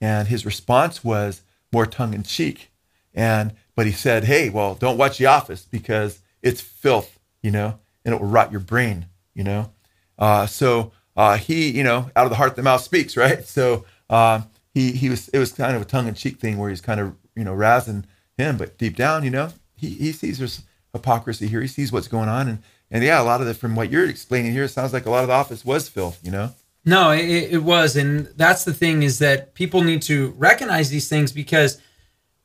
and 0.01 0.29
his 0.29 0.45
response 0.45 1.03
was 1.03 1.43
more 1.73 1.87
tongue 1.87 2.15
in 2.15 2.25
cheek, 2.25 2.71
and 3.15 3.53
but 3.75 3.87
he 3.87 3.93
said, 3.93 4.25
"Hey, 4.25 4.51
well, 4.51 4.75
don't 4.75 4.99
watch 4.99 5.19
The 5.19 5.27
Office 5.27 5.65
because 5.71 6.21
it's 6.43 6.61
filth, 6.61 7.19
you 7.43 7.51
know, 7.51 7.79
and 8.05 8.15
it 8.15 8.21
will 8.21 8.29
rot 8.29 8.51
your 8.51 8.61
brain, 8.61 9.07
you 9.35 9.45
know." 9.45 9.71
Uh, 10.19 10.47
so 10.47 10.91
uh, 11.19 11.37
he, 11.37 11.69
you 11.71 11.83
know, 11.83 12.11
out 12.15 12.25
of 12.25 12.31
the 12.31 12.37
heart 12.37 12.57
the 12.57 12.63
mouth 12.63 12.81
speaks, 12.81 13.17
right? 13.17 13.45
So 13.45 13.85
um, 14.09 14.47
he 14.73 14.93
he 14.93 15.11
was 15.11 15.29
it 15.29 15.39
was 15.39 15.53
kind 15.53 15.77
of 15.77 15.83
a 15.83 15.85
tongue 15.85 16.07
in 16.07 16.15
cheek 16.15 16.39
thing 16.39 16.57
where 16.57 16.71
he's 16.71 16.81
kind 16.81 17.01
of 17.01 17.15
you 17.35 17.45
know 17.45 17.55
razzing 17.55 18.05
him, 18.39 18.57
but 18.57 18.79
deep 18.79 18.97
down, 18.97 19.25
you 19.25 19.31
know, 19.31 19.51
he 19.77 19.91
he 19.91 20.13
sees 20.13 20.39
there's 20.39 20.63
hypocrisy 20.93 21.49
here. 21.49 21.61
He 21.61 21.67
sees 21.67 21.91
what's 21.91 22.09
going 22.09 22.29
on, 22.29 22.49
and 22.49 22.63
and 22.91 23.03
yeah, 23.03 23.21
a 23.21 23.25
lot 23.25 23.43
of 23.43 23.49
it 23.49 23.55
from 23.55 23.75
what 23.75 23.91
you're 23.91 24.09
explaining 24.09 24.53
here, 24.53 24.65
it 24.65 24.69
sounds 24.69 24.93
like 24.93 25.07
a 25.07 25.11
lot 25.11 25.23
of 25.23 25.29
the 25.29 25.35
office 25.35 25.65
was 25.65 25.89
filth, 25.89 26.21
you 26.23 26.31
know. 26.31 26.55
No, 26.85 27.11
it, 27.11 27.27
it 27.53 27.63
was, 27.65 27.97
and 27.97 28.29
that's 28.37 28.65
the 28.65 28.73
thing 28.73 29.03
is 29.03 29.19
that 29.19 29.53
people 29.55 29.83
need 29.83 30.01
to 30.03 30.29
recognize 30.39 30.89
these 30.89 31.09
things 31.09 31.33
because, 31.33 31.83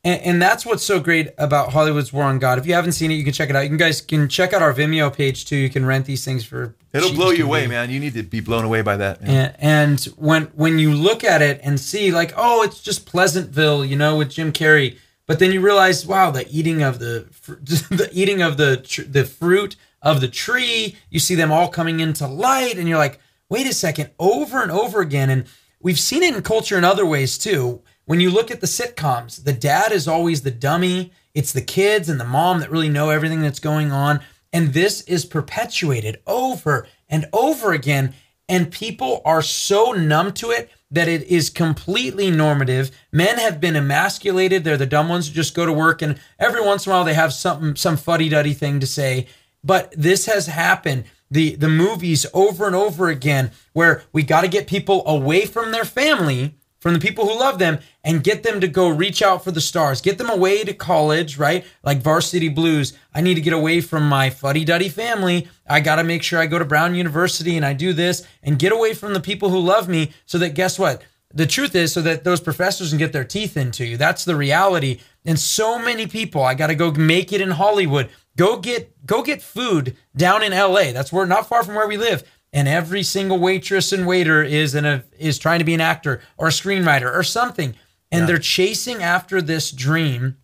and, 0.04 0.22
and 0.22 0.42
that's 0.42 0.66
what's 0.66 0.84
so 0.84 1.00
great 1.00 1.30
about 1.38 1.72
Hollywood's 1.72 2.12
War 2.12 2.26
on 2.26 2.40
God. 2.40 2.58
If 2.58 2.66
you 2.66 2.74
haven't 2.74 2.92
seen 2.92 3.10
it, 3.12 3.16
you 3.16 3.24
can 3.24 3.32
check 3.32 3.50
it 3.50 3.56
out. 3.56 3.70
You 3.70 3.78
guys 3.78 4.02
can 4.02 4.28
check 4.28 4.52
out 4.52 4.62
our 4.62 4.74
Vimeo 4.74 5.16
page 5.16 5.46
too. 5.46 5.56
You 5.56 5.70
can 5.70 5.86
rent 5.86 6.06
these 6.06 6.26
things 6.26 6.44
for. 6.44 6.76
It'll 6.92 7.14
blow 7.14 7.32
you 7.32 7.46
away, 7.46 7.68
man. 7.68 7.90
You 7.90 8.00
need 8.00 8.14
to 8.16 8.24
be 8.24 8.42
blown 8.42 8.66
away 8.66 8.82
by 8.82 8.98
that. 8.98 9.20
And, 9.22 9.56
and 9.60 10.04
when 10.18 10.44
when 10.56 10.78
you 10.78 10.94
look 10.94 11.24
at 11.24 11.42
it 11.42 11.62
and 11.64 11.80
see 11.80 12.12
like, 12.12 12.34
oh, 12.36 12.64
it's 12.64 12.82
just 12.82 13.06
Pleasantville, 13.06 13.86
you 13.86 13.96
know, 13.96 14.18
with 14.18 14.30
Jim 14.30 14.52
Carrey, 14.52 14.98
but 15.26 15.40
then 15.40 15.52
you 15.52 15.62
realize, 15.62 16.06
wow, 16.06 16.32
the 16.32 16.46
eating 16.50 16.84
of 16.84 17.00
the 17.00 17.28
the 17.48 18.10
eating 18.12 18.42
of 18.42 18.58
the 18.58 18.78
tr- 18.78 19.04
the 19.04 19.24
fruit 19.24 19.78
of 20.02 20.20
the 20.20 20.28
tree, 20.28 20.98
you 21.10 21.20
see 21.20 21.36
them 21.36 21.52
all 21.52 21.70
coming 21.70 22.02
into 22.02 22.28
light, 22.28 22.78
and 22.78 22.90
you're 22.90 22.98
like, 22.98 23.20
wait 23.48 23.66
a 23.66 23.74
second, 23.74 24.10
over 24.20 24.62
and 24.62 24.70
over 24.70 25.00
again, 25.00 25.30
and 25.30 25.46
we've 25.80 26.00
seen 26.00 26.24
it 26.24 26.36
in 26.36 26.42
culture 26.42 26.78
in 26.78 26.84
other 26.84 27.06
ways 27.06 27.38
too. 27.38 27.82
When 28.06 28.20
you 28.20 28.32
look 28.32 28.52
at 28.52 28.60
the 28.62 28.68
sitcoms, 28.68 29.44
the 29.44 29.54
dad 29.54 29.92
is 29.92 30.08
always 30.08 30.42
the 30.42 30.52
dummy. 30.52 31.14
It's 31.34 31.54
the 31.54 31.62
kids 31.62 32.10
and 32.10 32.20
the 32.20 32.26
mom 32.26 32.60
that 32.60 32.72
really 32.72 32.90
know 32.90 33.10
everything 33.10 33.42
that's 33.42 33.60
going 33.60 33.92
on. 33.92 34.20
And 34.52 34.74
this 34.74 35.02
is 35.02 35.26
perpetuated 35.26 36.22
over 36.28 36.86
and 37.08 37.28
over 37.32 37.72
again. 37.72 38.14
And 38.50 38.72
people 38.72 39.22
are 39.24 39.42
so 39.42 39.94
numb 39.94 40.34
to 40.34 40.52
it 40.52 40.70
that 40.92 41.08
it 41.08 41.24
is 41.24 41.50
completely 41.50 42.30
normative. 42.30 42.92
Men 43.12 43.38
have 43.38 43.60
been 43.60 43.76
emasculated. 43.76 44.64
They're 44.64 44.78
the 44.78 44.86
dumb 44.86 45.10
ones 45.10 45.28
who 45.28 45.34
just 45.34 45.56
go 45.56 45.66
to 45.66 45.74
work 45.74 46.02
and 46.02 46.20
every 46.38 46.62
once 46.62 46.86
in 46.86 46.92
a 46.92 46.96
while 46.96 47.06
they 47.06 47.16
have 47.16 47.34
something, 47.34 47.76
some 47.76 47.98
fuddy 47.98 48.30
duddy 48.30 48.54
thing 48.54 48.80
to 48.80 48.86
say. 48.86 49.28
But 49.64 49.94
this 49.98 50.26
has 50.26 50.48
happened. 50.48 51.06
The 51.32 51.56
the 51.56 51.70
movies 51.70 52.28
over 52.34 52.68
and 52.68 52.76
over 52.76 53.08
again 53.08 53.52
where 53.72 54.04
we 54.12 54.22
got 54.22 54.42
to 54.42 54.48
get 54.48 54.68
people 54.68 55.02
away 55.08 55.46
from 55.46 55.72
their 55.72 55.86
family 55.86 56.56
from 56.84 56.94
the 56.94 57.00
people 57.00 57.26
who 57.26 57.40
love 57.40 57.60
them 57.60 57.80
and 58.04 58.26
get 58.26 58.44
them 58.44 58.60
to 58.60 58.68
go 58.68 58.90
reach 58.90 59.22
out 59.22 59.42
for 59.42 59.52
the 59.52 59.62
stars. 59.62 60.02
Get 60.02 60.18
them 60.18 60.30
away 60.30 60.66
to 60.66 60.74
college, 60.74 61.38
right? 61.38 61.66
Like 61.82 62.02
Varsity 62.02 62.50
Blues. 62.50 62.92
I 63.14 63.22
need 63.22 63.36
to 63.36 63.42
get 63.42 63.54
away 63.54 63.80
from 63.80 64.10
my 64.10 64.30
fuddy 64.30 64.66
duddy 64.66 64.90
family. 64.90 65.48
I 65.66 65.80
got 65.80 65.96
to 65.96 66.04
make 66.04 66.24
sure 66.24 66.42
I 66.42 66.46
go 66.46 66.60
to 66.60 66.66
Brown 66.66 66.94
University 66.94 67.56
and 67.56 67.66
I 67.66 67.72
do 67.72 67.94
this 67.94 68.28
and 68.44 68.60
get 68.60 68.74
away 68.74 68.94
from 68.94 69.14
the 69.14 69.22
people 69.22 69.50
who 69.50 69.60
love 69.60 69.88
me 69.88 70.12
so 70.26 70.38
that 70.40 70.56
guess 70.56 70.78
what? 70.78 71.02
The 71.34 71.48
truth 71.48 71.74
is 71.74 71.94
so 71.94 72.02
that 72.02 72.26
those 72.26 72.42
professors 72.42 72.90
can 72.90 73.00
get 73.00 73.14
their 73.14 73.24
teeth 73.24 73.56
into 73.56 73.86
you. 73.86 73.96
That's 73.96 74.26
the 74.26 74.36
reality. 74.36 75.00
And 75.24 75.40
so 75.40 75.80
many 75.80 76.06
people, 76.06 76.44
I 76.44 76.54
got 76.54 76.68
to 76.68 76.76
go 76.76 76.92
make 76.92 77.32
it 77.32 77.40
in 77.40 77.52
Hollywood. 77.52 78.10
Go 78.36 78.60
get 78.60 79.06
go 79.06 79.24
get 79.24 79.42
food 79.42 79.96
down 80.18 80.44
in 80.44 80.52
LA. 80.52 80.92
That's 80.92 81.14
where 81.14 81.26
not 81.26 81.48
far 81.48 81.64
from 81.64 81.76
where 81.76 81.88
we 81.88 81.96
live 81.96 82.26
and 82.54 82.68
every 82.68 83.04
single 83.04 83.40
waitress 83.40 83.92
and 83.92 84.08
waiter 84.08 84.42
is 84.42 84.76
in 84.76 84.86
a 84.86 85.04
is 85.18 85.38
trying 85.38 85.60
to 85.60 85.66
be 85.66 85.74
an 85.74 85.82
actor 85.82 86.22
or 86.38 86.48
a 86.48 86.52
screenwriter 86.52 87.14
or 87.14 87.24
something 87.24 87.76
and 88.12 88.30
they're 88.30 88.38
chasing 88.38 89.02
after 89.02 89.42
this 89.42 89.72
dream 89.72 90.38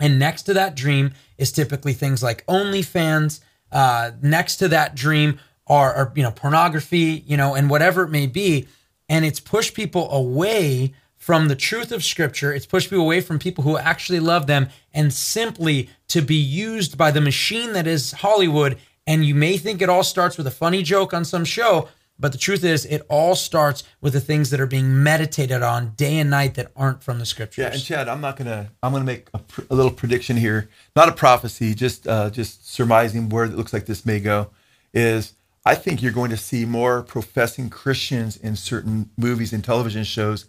and 0.00 0.18
next 0.18 0.42
to 0.44 0.54
that 0.54 0.74
dream 0.74 1.12
is 1.38 1.52
typically 1.52 1.92
things 1.92 2.22
like 2.22 2.46
OnlyFans. 2.46 3.40
Uh, 3.72 4.12
next 4.22 4.56
to 4.56 4.68
that 4.68 4.94
dream 4.94 5.38
are, 5.66 5.92
are 5.92 6.12
you 6.14 6.22
know 6.22 6.30
pornography, 6.30 7.24
you 7.26 7.36
know, 7.36 7.54
and 7.54 7.68
whatever 7.70 8.02
it 8.02 8.10
may 8.10 8.26
be, 8.26 8.68
and 9.08 9.24
it's 9.24 9.40
pushed 9.40 9.74
people 9.74 10.10
away 10.10 10.94
from 11.16 11.48
the 11.48 11.56
truth 11.56 11.90
of 11.90 12.04
Scripture. 12.04 12.52
It's 12.52 12.66
pushed 12.66 12.90
people 12.90 13.04
away 13.04 13.20
from 13.20 13.38
people 13.38 13.64
who 13.64 13.76
actually 13.76 14.20
love 14.20 14.46
them, 14.46 14.68
and 14.92 15.12
simply 15.12 15.90
to 16.08 16.22
be 16.22 16.36
used 16.36 16.96
by 16.96 17.10
the 17.10 17.20
machine 17.20 17.72
that 17.72 17.86
is 17.86 18.12
Hollywood. 18.12 18.78
And 19.06 19.24
you 19.24 19.34
may 19.34 19.56
think 19.56 19.80
it 19.80 19.88
all 19.88 20.02
starts 20.02 20.36
with 20.36 20.46
a 20.46 20.50
funny 20.50 20.82
joke 20.82 21.14
on 21.14 21.24
some 21.24 21.44
show, 21.44 21.88
but 22.18 22.32
the 22.32 22.38
truth 22.38 22.64
is, 22.64 22.86
it 22.86 23.04
all 23.08 23.34
starts 23.34 23.84
with 24.00 24.14
the 24.14 24.20
things 24.20 24.50
that 24.50 24.60
are 24.60 24.66
being 24.66 25.02
meditated 25.02 25.62
on 25.62 25.90
day 25.96 26.18
and 26.18 26.30
night 26.30 26.54
that 26.54 26.72
aren't 26.74 27.02
from 27.02 27.18
the 27.18 27.26
scriptures. 27.26 27.62
Yeah, 27.62 27.72
and 27.72 27.82
Chad, 27.82 28.08
I'm 28.08 28.22
not 28.22 28.36
gonna. 28.36 28.70
I'm 28.82 28.92
gonna 28.92 29.04
make 29.04 29.28
a, 29.34 29.38
pr- 29.38 29.62
a 29.68 29.74
little 29.74 29.90
prediction 29.90 30.36
here, 30.36 30.68
not 30.94 31.08
a 31.08 31.12
prophecy, 31.12 31.74
just 31.74 32.08
uh, 32.08 32.30
just 32.30 32.72
surmising 32.72 33.28
where 33.28 33.44
it 33.44 33.54
looks 33.54 33.72
like 33.72 33.84
this 33.84 34.06
may 34.06 34.18
go. 34.18 34.50
Is 34.94 35.34
I 35.66 35.74
think 35.74 36.00
you're 36.00 36.12
going 36.12 36.30
to 36.30 36.36
see 36.36 36.64
more 36.64 37.02
professing 37.02 37.68
Christians 37.68 38.36
in 38.36 38.56
certain 38.56 39.10
movies 39.18 39.52
and 39.52 39.62
television 39.62 40.04
shows 40.04 40.46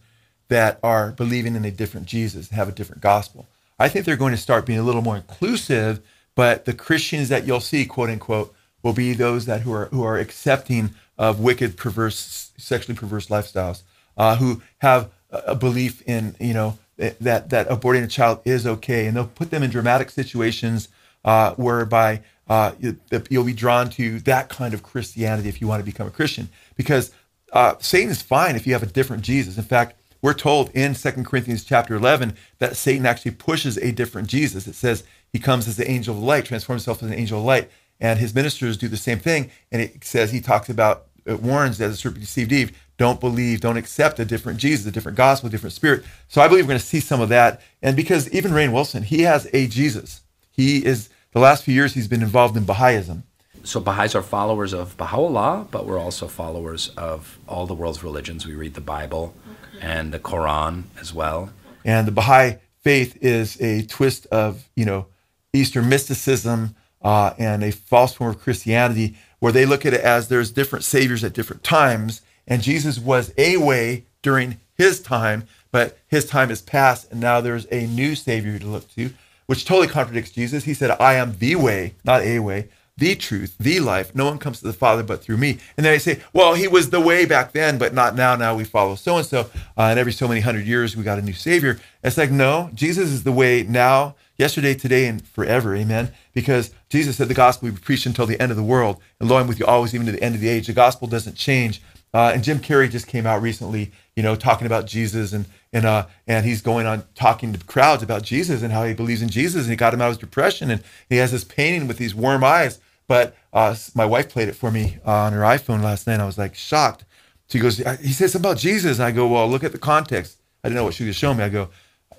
that 0.47 0.79
are 0.81 1.11
believing 1.11 1.55
in 1.55 1.65
a 1.65 1.71
different 1.71 2.05
Jesus, 2.05 2.49
have 2.49 2.69
a 2.69 2.71
different 2.71 3.01
gospel. 3.01 3.47
I 3.79 3.89
think 3.89 4.05
they're 4.05 4.15
going 4.15 4.33
to 4.33 4.41
start 4.41 4.65
being 4.65 4.79
a 4.79 4.83
little 4.83 5.01
more 5.01 5.17
inclusive, 5.17 6.01
but 6.37 6.65
the 6.65 6.73
Christians 6.73 7.29
that 7.29 7.47
you'll 7.47 7.59
see, 7.59 7.83
quote 7.87 8.11
unquote, 8.11 8.53
will 8.83 8.93
be 8.93 9.13
those 9.13 9.47
that 9.47 9.61
who 9.61 9.73
are 9.73 9.87
who 9.87 10.03
are 10.03 10.19
accepting 10.19 10.91
of 11.17 11.39
wicked, 11.39 11.75
perverse, 11.75 12.51
sexually 12.57 12.95
perverse 12.95 13.25
lifestyles, 13.25 13.81
uh, 14.17 14.35
who 14.35 14.61
have 14.77 15.09
a 15.31 15.55
belief 15.55 16.03
in 16.03 16.35
you 16.39 16.53
know 16.53 16.77
that 16.97 17.49
that 17.49 17.67
aborting 17.69 18.03
a 18.03 18.07
child 18.07 18.39
is 18.45 18.67
okay, 18.67 19.07
and 19.07 19.17
they'll 19.17 19.25
put 19.25 19.49
them 19.49 19.63
in 19.63 19.71
dramatic 19.71 20.11
situations 20.11 20.89
uh, 21.25 21.55
whereby 21.55 22.21
uh, 22.47 22.73
you, 22.79 22.99
you'll 23.31 23.43
be 23.43 23.51
drawn 23.51 23.89
to 23.89 24.19
that 24.19 24.47
kind 24.47 24.75
of 24.75 24.83
Christianity 24.83 25.49
if 25.49 25.59
you 25.59 25.67
want 25.67 25.79
to 25.79 25.91
become 25.91 26.05
a 26.05 26.11
Christian, 26.11 26.49
because 26.75 27.11
uh, 27.51 27.73
Satan 27.79 28.11
is 28.11 28.21
fine 28.21 28.55
if 28.55 28.67
you 28.67 28.73
have 28.73 28.83
a 28.83 28.85
different 28.85 29.23
Jesus. 29.23 29.57
In 29.57 29.63
fact, 29.63 29.99
we're 30.27 30.33
told 30.33 30.69
in 30.71 30.93
2 30.93 31.11
Corinthians 31.23 31.63
chapter 31.63 31.95
11 31.95 32.35
that 32.59 32.75
Satan 32.75 33.05
actually 33.05 33.31
pushes 33.31 33.77
a 33.77 33.93
different 33.93 34.27
Jesus. 34.27 34.67
It 34.67 34.75
says 34.75 35.05
he 35.31 35.39
comes 35.39 35.69
as 35.69 35.77
the 35.77 35.89
angel 35.89 36.17
of 36.17 36.21
light, 36.21 36.43
transforms 36.43 36.81
himself 36.81 37.01
as 37.01 37.09
an 37.09 37.17
angel 37.17 37.39
of 37.39 37.45
light, 37.45 37.71
and 38.01 38.19
his 38.19 38.35
ministers 38.35 38.75
do 38.75 38.89
the 38.89 38.97
same 38.97 39.19
thing. 39.19 39.49
And 39.71 39.81
it 39.81 40.03
says 40.03 40.33
he 40.33 40.41
talks 40.41 40.67
about, 40.67 41.05
it 41.25 41.41
warns 41.41 41.79
as 41.79 41.91
the 41.91 41.97
serpent 41.97 42.25
deceived 42.25 42.51
Eve, 42.51 42.77
don't 42.97 43.21
believe, 43.21 43.61
don't 43.61 43.77
accept 43.77 44.19
a 44.19 44.25
different 44.25 44.59
Jesus, 44.59 44.85
a 44.85 44.91
different 44.91 45.17
gospel, 45.17 45.47
a 45.47 45.49
different 45.49 45.71
spirit. 45.71 46.03
So 46.27 46.41
I 46.41 46.49
believe 46.49 46.65
we're 46.65 46.71
going 46.71 46.79
to 46.81 46.85
see 46.85 46.99
some 46.99 47.21
of 47.21 47.29
that. 47.29 47.61
And 47.81 47.95
because 47.95 48.29
even 48.31 48.51
Rainn 48.51 48.73
Wilson, 48.73 49.03
he 49.03 49.21
has 49.21 49.47
a 49.53 49.65
Jesus. 49.65 50.23
He 50.51 50.85
is, 50.85 51.07
the 51.31 51.39
last 51.39 51.63
few 51.63 51.73
years, 51.73 51.93
he's 51.93 52.09
been 52.09 52.21
involved 52.21 52.57
in 52.57 52.65
Baha'ism. 52.65 53.23
So 53.63 53.79
Baha'is 53.79 54.13
are 54.13 54.21
followers 54.21 54.73
of 54.73 54.97
Baha'u'llah, 54.97 55.67
but 55.71 55.85
we're 55.85 55.99
also 55.99 56.27
followers 56.27 56.89
of 56.97 57.37
all 57.47 57.65
the 57.65 57.73
world's 57.73 58.03
religions. 58.03 58.45
We 58.45 58.55
read 58.55 58.73
the 58.73 58.81
Bible. 58.81 59.33
And 59.81 60.13
the 60.13 60.19
Quran 60.19 60.83
as 60.99 61.13
well. 61.13 61.51
And 61.85 62.07
the 62.07 62.11
Baha'i 62.11 62.57
faith 62.81 63.17
is 63.21 63.59
a 63.61 63.83
twist 63.83 64.25
of, 64.27 64.69
you 64.75 64.85
know, 64.85 65.07
Eastern 65.53 65.89
mysticism 65.89 66.75
uh, 67.01 67.33
and 67.37 67.63
a 67.63 67.71
false 67.71 68.13
form 68.13 68.31
of 68.31 68.39
Christianity, 68.39 69.15
where 69.39 69.51
they 69.51 69.65
look 69.65 69.85
at 69.85 69.93
it 69.93 70.01
as 70.01 70.27
there's 70.27 70.51
different 70.51 70.83
saviors 70.83 71.23
at 71.23 71.33
different 71.33 71.63
times, 71.63 72.21
and 72.47 72.61
Jesus 72.61 72.97
was 72.99 73.33
a 73.37 73.57
way 73.57 74.05
during 74.21 74.59
his 74.75 74.99
time, 75.01 75.47
but 75.71 75.97
his 76.07 76.25
time 76.25 76.49
is 76.51 76.61
past, 76.61 77.11
and 77.11 77.19
now 77.19 77.41
there's 77.41 77.67
a 77.71 77.87
new 77.87 78.15
savior 78.15 78.57
to 78.59 78.65
look 78.65 78.89
to, 78.95 79.13
which 79.45 79.65
totally 79.65 79.87
contradicts 79.87 80.31
Jesus. 80.31 80.63
He 80.63 80.73
said, 80.73 80.91
"I 80.99 81.13
am 81.13 81.37
the 81.37 81.55
way, 81.55 81.93
not 82.03 82.21
a 82.21 82.39
way." 82.39 82.69
The 82.97 83.15
truth, 83.15 83.55
the 83.59 83.79
life. 83.79 84.15
No 84.15 84.25
one 84.25 84.39
comes 84.39 84.59
to 84.59 84.65
the 84.65 84.73
Father 84.73 85.03
but 85.03 85.23
through 85.23 85.37
me. 85.37 85.51
And 85.77 85.85
then 85.85 85.93
they 85.93 85.99
say, 85.99 86.21
well, 86.33 86.55
he 86.55 86.67
was 86.67 86.89
the 86.89 86.99
way 86.99 87.25
back 87.25 87.51
then, 87.51 87.77
but 87.77 87.93
not 87.93 88.15
now. 88.15 88.35
Now 88.35 88.55
we 88.55 88.63
follow 88.63 88.95
so 88.95 89.17
and 89.17 89.25
so. 89.25 89.49
And 89.77 89.99
every 89.99 90.11
so 90.11 90.27
many 90.27 90.41
hundred 90.41 90.65
years, 90.65 90.97
we 90.97 91.03
got 91.03 91.19
a 91.19 91.21
new 91.21 91.33
Savior. 91.33 91.79
It's 92.03 92.17
like, 92.17 92.31
no, 92.31 92.71
Jesus 92.73 93.09
is 93.09 93.23
the 93.23 93.31
way 93.31 93.61
now, 93.61 94.15
yesterday, 94.37 94.73
today, 94.73 95.05
and 95.05 95.25
forever. 95.27 95.75
Amen. 95.75 96.11
Because 96.33 96.71
Jesus 96.89 97.17
said 97.17 97.27
the 97.27 97.35
gospel 97.35 97.67
will 97.67 97.75
be 97.75 97.81
preached 97.81 98.07
until 98.07 98.25
the 98.25 98.41
end 98.41 98.51
of 98.51 98.57
the 98.57 98.63
world. 98.63 98.99
And 99.19 99.29
lo, 99.29 99.37
I'm 99.37 99.47
with 99.47 99.59
you 99.59 99.65
always, 99.67 99.93
even 99.93 100.07
to 100.07 100.11
the 100.11 100.23
end 100.23 100.33
of 100.33 100.41
the 100.41 100.49
age. 100.49 100.65
The 100.65 100.73
gospel 100.73 101.07
doesn't 101.07 101.35
change. 101.35 101.81
Uh, 102.13 102.31
and 102.33 102.43
Jim 102.43 102.59
Carrey 102.59 102.89
just 102.89 103.05
came 103.05 103.27
out 103.27 103.41
recently, 103.41 103.91
you 104.15 104.23
know, 104.23 104.35
talking 104.35 104.65
about 104.65 104.87
Jesus 104.87 105.33
and 105.33 105.45
and 105.73 105.85
uh 105.85 106.07
and 106.25 106.45
he's 106.45 106.61
going 106.61 106.87
on 106.87 107.03
talking 107.15 107.53
to 107.53 107.63
crowds 107.65 108.01
about 108.01 108.23
Jesus 108.23 108.63
and 108.63 108.71
how 108.71 108.85
he 108.85 108.93
believes 108.93 109.21
in 109.21 109.29
Jesus 109.29 109.63
and 109.63 109.69
he 109.69 109.75
got 109.75 109.93
him 109.93 110.01
out 110.01 110.07
of 110.07 110.13
his 110.13 110.17
depression 110.17 110.71
and 110.71 110.81
he 111.09 111.17
has 111.17 111.31
this 111.31 111.43
painting 111.43 111.87
with 111.87 111.97
these 111.97 112.15
warm 112.15 112.43
eyes. 112.43 112.79
But 113.07 113.35
uh, 113.53 113.75
my 113.95 114.05
wife 114.05 114.29
played 114.29 114.49
it 114.49 114.55
for 114.55 114.71
me 114.71 114.97
uh, 115.05 115.11
on 115.11 115.33
her 115.33 115.41
iPhone 115.41 115.81
last 115.81 116.07
night. 116.07 116.19
I 116.19 116.25
was 116.25 116.37
like 116.37 116.55
shocked. 116.55 117.05
She 117.49 117.59
goes, 117.59 117.77
he 117.77 118.11
says 118.11 118.33
something 118.33 118.51
about 118.51 118.57
Jesus. 118.57 118.99
I 118.99 119.11
go, 119.11 119.27
well, 119.27 119.47
look 119.47 119.63
at 119.63 119.71
the 119.71 119.77
context. 119.77 120.37
I 120.63 120.67
didn't 120.67 120.77
know 120.77 120.83
what 120.83 120.93
she 120.93 121.05
was 121.05 121.15
showing 121.15 121.37
me. 121.37 121.45
I 121.45 121.49
go, 121.49 121.69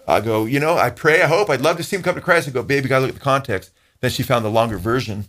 I 0.06 0.20
go, 0.20 0.46
you 0.46 0.58
know, 0.58 0.78
I 0.78 0.88
pray, 0.88 1.20
I 1.22 1.26
hope, 1.26 1.50
I'd 1.50 1.60
love 1.60 1.76
to 1.76 1.82
see 1.82 1.96
him 1.96 2.02
come 2.02 2.14
to 2.14 2.20
Christ. 2.22 2.48
I 2.48 2.50
go, 2.50 2.62
baby, 2.62 2.88
gotta 2.88 3.02
look 3.02 3.10
at 3.10 3.14
the 3.16 3.20
context. 3.20 3.72
Then 4.00 4.10
she 4.10 4.22
found 4.22 4.44
the 4.44 4.50
longer 4.50 4.78
version, 4.78 5.26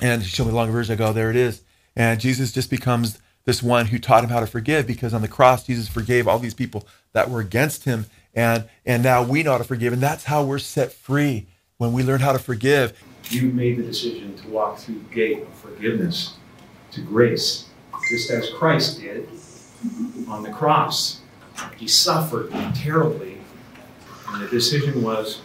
and 0.00 0.22
she 0.22 0.28
showed 0.28 0.44
me 0.44 0.50
the 0.50 0.56
longer 0.56 0.72
version. 0.72 0.92
I 0.92 0.96
go, 0.96 1.12
there 1.12 1.30
it 1.30 1.36
is. 1.36 1.62
And 1.96 2.20
Jesus 2.20 2.52
just 2.52 2.70
becomes 2.70 3.18
this 3.46 3.62
one 3.62 3.86
who 3.86 3.98
taught 3.98 4.22
him 4.22 4.30
how 4.30 4.40
to 4.40 4.46
forgive 4.46 4.86
because 4.86 5.14
on 5.14 5.22
the 5.22 5.28
cross 5.28 5.64
Jesus 5.64 5.88
forgave 5.88 6.28
all 6.28 6.38
these 6.38 6.52
people 6.52 6.86
that 7.12 7.30
were 7.30 7.40
against 7.40 7.84
him 7.84 8.06
and 8.34 8.68
and 8.84 9.02
now 9.02 9.22
we 9.22 9.42
know 9.42 9.52
how 9.52 9.58
to 9.58 9.64
forgive 9.64 9.92
and 9.92 10.02
that's 10.02 10.24
how 10.24 10.44
we're 10.44 10.58
set 10.58 10.92
free 10.92 11.46
when 11.78 11.92
we 11.92 12.02
learn 12.02 12.20
how 12.20 12.32
to 12.32 12.38
forgive 12.38 13.00
you 13.30 13.50
made 13.50 13.76
the 13.76 13.82
decision 13.82 14.36
to 14.36 14.48
walk 14.48 14.78
through 14.78 14.98
the 15.08 15.14
gate 15.14 15.42
of 15.42 15.54
forgiveness 15.54 16.34
to 16.92 17.00
grace 17.00 17.66
just 18.08 18.30
as 18.30 18.50
Christ 18.50 19.00
did 19.00 19.28
on 20.28 20.42
the 20.42 20.50
cross 20.50 21.20
he 21.76 21.88
suffered 21.88 22.52
terribly 22.74 23.38
and 24.28 24.42
the 24.42 24.48
decision 24.48 25.02
was 25.02 25.40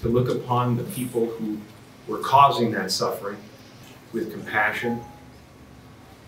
to 0.00 0.08
look 0.08 0.28
upon 0.28 0.76
the 0.76 0.84
people 0.84 1.26
who 1.26 1.58
were 2.06 2.18
causing 2.18 2.72
that 2.72 2.90
suffering 2.90 3.36
with 4.12 4.32
compassion 4.32 5.00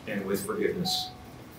and 0.07 0.25
with 0.27 0.45
forgiveness. 0.47 1.11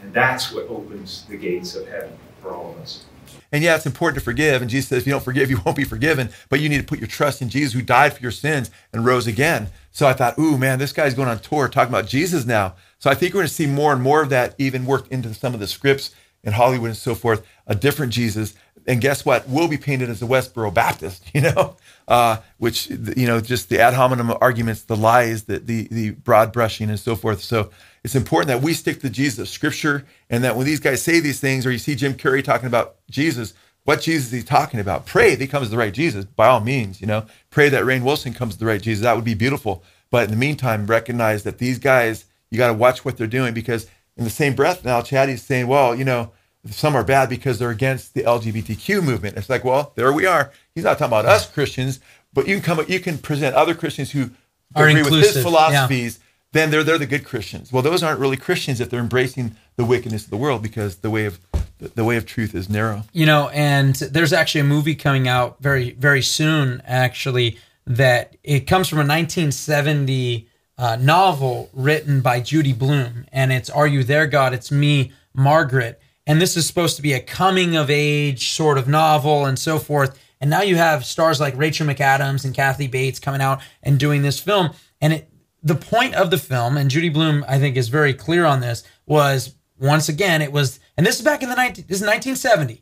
And 0.01 0.13
that's 0.13 0.51
what 0.51 0.67
opens 0.67 1.25
the 1.25 1.37
gates 1.37 1.75
of 1.75 1.87
heaven 1.87 2.17
for 2.41 2.51
all 2.51 2.71
of 2.71 2.77
us. 2.77 3.05
And 3.51 3.63
yeah, 3.63 3.75
it's 3.75 3.85
important 3.85 4.19
to 4.19 4.23
forgive. 4.23 4.61
And 4.61 4.69
Jesus 4.69 4.89
says, 4.89 4.99
if 4.99 5.07
you 5.07 5.13
don't 5.13 5.23
forgive, 5.23 5.49
you 5.49 5.59
won't 5.65 5.77
be 5.77 5.83
forgiven. 5.83 6.29
But 6.49 6.59
you 6.59 6.69
need 6.69 6.77
to 6.77 6.83
put 6.83 6.99
your 6.99 7.07
trust 7.07 7.41
in 7.41 7.49
Jesus 7.49 7.73
who 7.73 7.81
died 7.81 8.13
for 8.13 8.21
your 8.21 8.31
sins 8.31 8.71
and 8.93 9.05
rose 9.05 9.27
again. 9.27 9.69
So 9.91 10.07
I 10.07 10.13
thought, 10.13 10.37
ooh, 10.37 10.57
man, 10.57 10.79
this 10.79 10.91
guy's 10.91 11.13
going 11.13 11.29
on 11.29 11.39
tour 11.39 11.67
talking 11.69 11.93
about 11.93 12.07
Jesus 12.07 12.45
now. 12.45 12.75
So 12.99 13.09
I 13.09 13.15
think 13.15 13.33
we're 13.33 13.41
going 13.41 13.47
to 13.47 13.53
see 13.53 13.67
more 13.67 13.93
and 13.93 14.01
more 14.01 14.21
of 14.21 14.29
that 14.29 14.55
even 14.57 14.85
worked 14.85 15.11
into 15.11 15.33
some 15.33 15.53
of 15.53 15.59
the 15.59 15.67
scripts 15.67 16.11
in 16.43 16.53
Hollywood 16.53 16.89
and 16.89 16.97
so 16.97 17.15
forth, 17.15 17.45
a 17.67 17.75
different 17.75 18.13
Jesus. 18.13 18.55
And 18.87 19.01
guess 19.01 19.25
what? 19.25 19.47
We'll 19.49 19.67
be 19.67 19.77
painted 19.77 20.09
as 20.09 20.19
the 20.19 20.27
Westboro 20.27 20.73
Baptist, 20.73 21.23
you 21.33 21.41
know, 21.41 21.77
uh, 22.07 22.37
which, 22.57 22.89
you 22.89 23.25
know, 23.25 23.41
just 23.41 23.69
the 23.69 23.79
ad 23.79 23.93
hominem 23.93 24.33
arguments, 24.41 24.83
the 24.83 24.95
lies, 24.95 25.43
the, 25.43 25.59
the, 25.59 25.87
the 25.89 26.11
broad 26.11 26.53
brushing 26.53 26.89
and 26.89 26.99
so 26.99 27.15
forth. 27.15 27.41
So 27.41 27.71
it's 28.05 28.13
important 28.13 28.49
that 28.49 28.61
we 28.61 28.75
stick 28.75 29.01
to 29.01 29.09
Jesus, 29.09 29.49
scripture, 29.49 30.05
and 30.29 30.43
that 30.43 30.55
when 30.55 30.67
these 30.67 30.79
guys 30.79 31.01
say 31.01 31.19
these 31.19 31.39
things, 31.39 31.65
or 31.65 31.71
you 31.71 31.79
see 31.79 31.95
Jim 31.95 32.13
Carrey 32.13 32.43
talking 32.43 32.67
about 32.67 32.97
Jesus, 33.09 33.55
what 33.83 34.01
Jesus 34.01 34.27
is 34.27 34.41
he 34.41 34.43
talking 34.43 34.79
about? 34.79 35.07
Pray 35.07 35.31
that 35.31 35.41
he 35.41 35.47
comes 35.47 35.65
to 35.65 35.71
the 35.71 35.77
right 35.77 35.91
Jesus, 35.91 36.23
by 36.23 36.45
all 36.45 36.59
means, 36.59 37.01
you 37.01 37.07
know. 37.07 37.25
Pray 37.49 37.67
that 37.67 37.83
Rainn 37.83 38.03
Wilson 38.03 38.31
comes 38.31 38.53
to 38.53 38.59
the 38.59 38.67
right 38.67 38.79
Jesus. 38.79 39.01
That 39.01 39.15
would 39.15 39.25
be 39.25 39.33
beautiful. 39.33 39.83
But 40.11 40.25
in 40.25 40.29
the 40.29 40.35
meantime, 40.35 40.85
recognize 40.85 41.41
that 41.45 41.57
these 41.57 41.79
guys, 41.79 42.25
you 42.51 42.59
got 42.59 42.67
to 42.67 42.75
watch 42.75 43.03
what 43.03 43.17
they're 43.17 43.25
doing 43.25 43.55
because 43.55 43.87
in 44.15 44.23
the 44.23 44.29
same 44.29 44.53
breath 44.53 44.85
now, 44.85 45.01
Chatty's 45.01 45.41
saying, 45.41 45.65
well, 45.65 45.95
you 45.95 46.05
know, 46.05 46.31
some 46.69 46.95
are 46.95 47.03
bad 47.03 47.27
because 47.27 47.57
they're 47.57 47.71
against 47.71 48.13
the 48.13 48.21
LGBTQ 48.21 49.03
movement. 49.03 49.35
It's 49.35 49.49
like, 49.49 49.63
well, 49.63 49.93
there 49.95 50.13
we 50.13 50.27
are. 50.27 50.51
He's 50.75 50.83
not 50.83 50.99
talking 50.99 51.07
about 51.07 51.25
us 51.25 51.51
Christians, 51.51 52.01
but 52.33 52.47
you 52.47 52.53
can 52.57 52.63
come, 52.63 52.85
you 52.87 52.99
can 52.99 53.17
present 53.17 53.55
other 53.55 53.73
Christians 53.73 54.11
who 54.11 54.29
Are 54.75 54.87
agree 54.87 55.01
with 55.01 55.11
his 55.11 55.41
philosophies 55.41 56.19
then 56.55 56.71
they're 56.71 56.83
they're 56.83 56.97
the 56.97 57.05
good 57.05 57.25
Christians. 57.25 57.71
Well, 57.71 57.83
those 57.83 58.01
aren't 58.01 58.19
really 58.19 58.37
Christians 58.37 58.79
if 58.79 58.89
they're 58.89 58.99
embracing 58.99 59.55
the 59.75 59.85
wickedness 59.85 60.23
of 60.23 60.29
the 60.29 60.37
world 60.37 60.63
because 60.63 60.97
the 60.97 61.09
way 61.11 61.25
of 61.25 61.39
the 61.77 62.05
way 62.05 62.15
of 62.15 62.25
truth 62.25 62.55
is 62.55 62.69
narrow. 62.69 63.03
you 63.11 63.25
know 63.25 63.49
and 63.49 63.95
there's 63.95 64.31
actually 64.31 64.61
a 64.61 64.65
movie 64.65 64.95
coming 64.95 65.27
out 65.27 65.57
very 65.61 65.91
very 65.91 66.21
soon 66.21 66.81
actually 66.85 67.57
that 67.85 68.35
it 68.43 68.61
comes 68.61 68.87
from 68.87 68.99
a 68.99 69.01
1970 69.01 70.47
uh, 70.77 70.95
novel 70.95 71.69
written 71.73 72.21
by 72.21 72.39
judy 72.39 72.71
blume 72.71 73.25
and 73.33 73.51
it's 73.51 73.69
are 73.69 73.87
you 73.87 74.05
there 74.05 74.25
god 74.25 74.53
it's 74.53 74.71
me 74.71 75.11
margaret 75.33 76.01
and 76.25 76.41
this 76.41 76.55
is 76.55 76.65
supposed 76.65 76.95
to 76.95 77.01
be 77.01 77.11
a 77.11 77.19
coming 77.19 77.75
of 77.75 77.89
age 77.89 78.51
sort 78.51 78.77
of 78.77 78.87
novel 78.87 79.45
and 79.45 79.59
so 79.59 79.77
forth 79.77 80.17
and 80.39 80.49
now 80.49 80.61
you 80.61 80.77
have 80.77 81.03
stars 81.03 81.41
like 81.41 81.57
rachel 81.57 81.85
mcadams 81.85 82.45
and 82.45 82.55
kathy 82.55 82.87
bates 82.87 83.19
coming 83.19 83.41
out 83.41 83.59
and 83.83 83.99
doing 83.99 84.21
this 84.21 84.39
film 84.39 84.69
and 85.01 85.11
it 85.11 85.29
the 85.65 85.75
point 85.75 86.13
of 86.13 86.29
the 86.29 86.37
film, 86.37 86.77
and 86.77 86.91
Judy 86.91 87.09
Blume, 87.09 87.43
I 87.47 87.57
think, 87.57 87.75
is 87.75 87.89
very 87.89 88.13
clear 88.13 88.45
on 88.45 88.61
this, 88.61 88.83
was 89.07 89.55
once 89.79 90.07
again, 90.07 90.43
it 90.43 90.51
was, 90.51 90.79
and 90.95 91.05
this 91.05 91.17
is 91.17 91.25
back 91.25 91.41
in 91.41 91.49
the 91.49 91.55
19, 91.55 91.85
this 91.87 91.97
is 91.97 92.07
1970. 92.07 92.81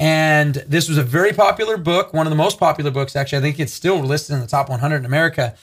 And 0.00 0.54
this 0.66 0.88
was 0.88 0.98
a 0.98 1.04
very 1.04 1.32
popular 1.32 1.76
book, 1.76 2.12
one 2.12 2.26
of 2.26 2.30
the 2.30 2.36
most 2.36 2.58
popular 2.58 2.90
books, 2.90 3.14
actually. 3.14 3.38
I 3.38 3.42
think 3.42 3.60
it's 3.60 3.72
still 3.72 4.00
listed 4.00 4.34
in 4.34 4.40
the 4.40 4.48
top 4.48 4.68
100 4.68 4.96
in 4.96 5.04
America. 5.04 5.54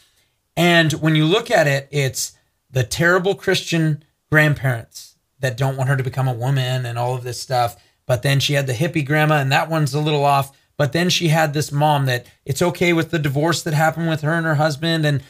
And 0.56 0.94
when 0.94 1.16
you 1.16 1.26
look 1.26 1.52
at 1.52 1.68
it, 1.68 1.90
it's 1.92 2.32
the 2.70 2.84
terrible 2.84 3.36
Christian 3.36 4.06
grandparents 4.32 5.18
that 5.40 5.58
don't 5.58 5.76
want 5.76 5.90
her 5.90 5.98
to 5.98 6.04
become 6.04 6.30
a 6.30 6.34
woman 6.34 6.86
and 6.86 6.98
all 6.98 7.14
of 7.14 7.24
this 7.24 7.42
stuff. 7.42 7.76
But 8.06 8.24
then 8.24 8.40
she 8.40 8.54
had 8.54 8.68
the 8.68 8.74
hippie 8.74 9.06
grandma, 9.06 9.36
and 9.36 9.52
that 9.52 9.70
one's 9.70 9.94
a 9.94 10.00
little 10.00 10.24
off. 10.24 10.58
But 10.78 10.94
then 10.94 11.10
she 11.10 11.28
had 11.28 11.54
this 11.54 11.70
mom 11.70 12.06
that 12.06 12.26
it's 12.46 12.62
okay 12.62 12.94
with 12.94 13.12
the 13.12 13.20
divorce 13.20 13.62
that 13.64 13.74
happened 13.74 14.08
with 14.08 14.22
her 14.22 14.34
and 14.34 14.46
her 14.46 14.56
husband. 14.56 15.06
And 15.06 15.22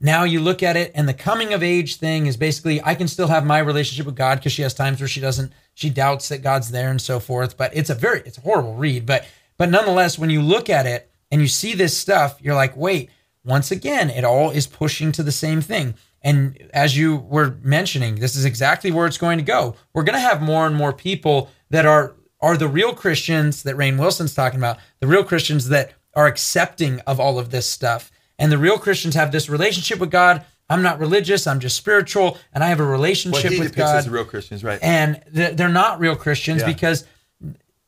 now 0.00 0.24
you 0.24 0.40
look 0.40 0.62
at 0.62 0.76
it 0.76 0.92
and 0.94 1.08
the 1.08 1.14
coming 1.14 1.52
of 1.52 1.62
age 1.62 1.96
thing 1.96 2.26
is 2.26 2.36
basically 2.36 2.82
I 2.82 2.94
can 2.94 3.06
still 3.06 3.28
have 3.28 3.44
my 3.44 3.58
relationship 3.58 4.06
with 4.06 4.16
God 4.16 4.38
because 4.38 4.52
she 4.52 4.62
has 4.62 4.72
times 4.72 5.00
where 5.00 5.08
she 5.08 5.20
doesn't 5.20 5.52
she 5.74 5.90
doubts 5.90 6.28
that 6.30 6.42
God's 6.42 6.70
there 6.70 6.90
and 6.90 7.00
so 7.00 7.20
forth. 7.20 7.56
But 7.56 7.76
it's 7.76 7.90
a 7.90 7.94
very 7.94 8.22
it's 8.24 8.38
a 8.38 8.42
horrible 8.42 8.74
read. 8.74 9.04
But 9.06 9.26
but 9.58 9.68
nonetheless, 9.68 10.18
when 10.18 10.30
you 10.30 10.40
look 10.40 10.70
at 10.70 10.86
it 10.86 11.10
and 11.30 11.40
you 11.40 11.48
see 11.48 11.74
this 11.74 11.96
stuff, 11.96 12.38
you're 12.40 12.54
like, 12.54 12.76
wait, 12.76 13.10
once 13.44 13.70
again, 13.70 14.08
it 14.10 14.24
all 14.24 14.50
is 14.50 14.66
pushing 14.66 15.12
to 15.12 15.22
the 15.22 15.32
same 15.32 15.60
thing. 15.60 15.94
And 16.22 16.70
as 16.72 16.96
you 16.96 17.16
were 17.16 17.56
mentioning, 17.62 18.16
this 18.16 18.36
is 18.36 18.44
exactly 18.44 18.90
where 18.90 19.06
it's 19.06 19.18
going 19.18 19.38
to 19.38 19.44
go. 19.44 19.76
We're 19.92 20.04
going 20.04 20.14
to 20.14 20.20
have 20.20 20.42
more 20.42 20.66
and 20.66 20.76
more 20.76 20.92
people 20.92 21.50
that 21.70 21.86
are 21.86 22.14
are 22.40 22.56
the 22.56 22.68
real 22.68 22.94
Christians 22.94 23.64
that 23.64 23.76
Rainn 23.76 23.98
Wilson's 23.98 24.34
talking 24.34 24.58
about, 24.58 24.78
the 25.00 25.06
real 25.06 25.24
Christians 25.24 25.68
that 25.68 25.92
are 26.14 26.26
accepting 26.26 27.00
of 27.00 27.20
all 27.20 27.38
of 27.38 27.50
this 27.50 27.68
stuff. 27.68 28.10
And 28.40 28.50
the 28.50 28.58
real 28.58 28.78
Christians 28.78 29.14
have 29.14 29.30
this 29.30 29.48
relationship 29.48 29.98
with 30.00 30.10
God. 30.10 30.44
I'm 30.68 30.82
not 30.82 30.98
religious, 30.98 31.46
I'm 31.46 31.60
just 31.60 31.76
spiritual, 31.76 32.38
and 32.54 32.62
I 32.64 32.68
have 32.68 32.80
a 32.80 32.84
relationship 32.86 33.52
he 33.52 33.58
with 33.60 33.74
God. 33.76 33.96
as 33.96 34.08
real 34.08 34.24
Christians, 34.24 34.62
right? 34.64 34.78
and 34.82 35.20
they're 35.32 35.68
not 35.68 35.98
real 36.00 36.14
Christians 36.16 36.60
Yeah. 36.62 36.66
because 36.68 37.04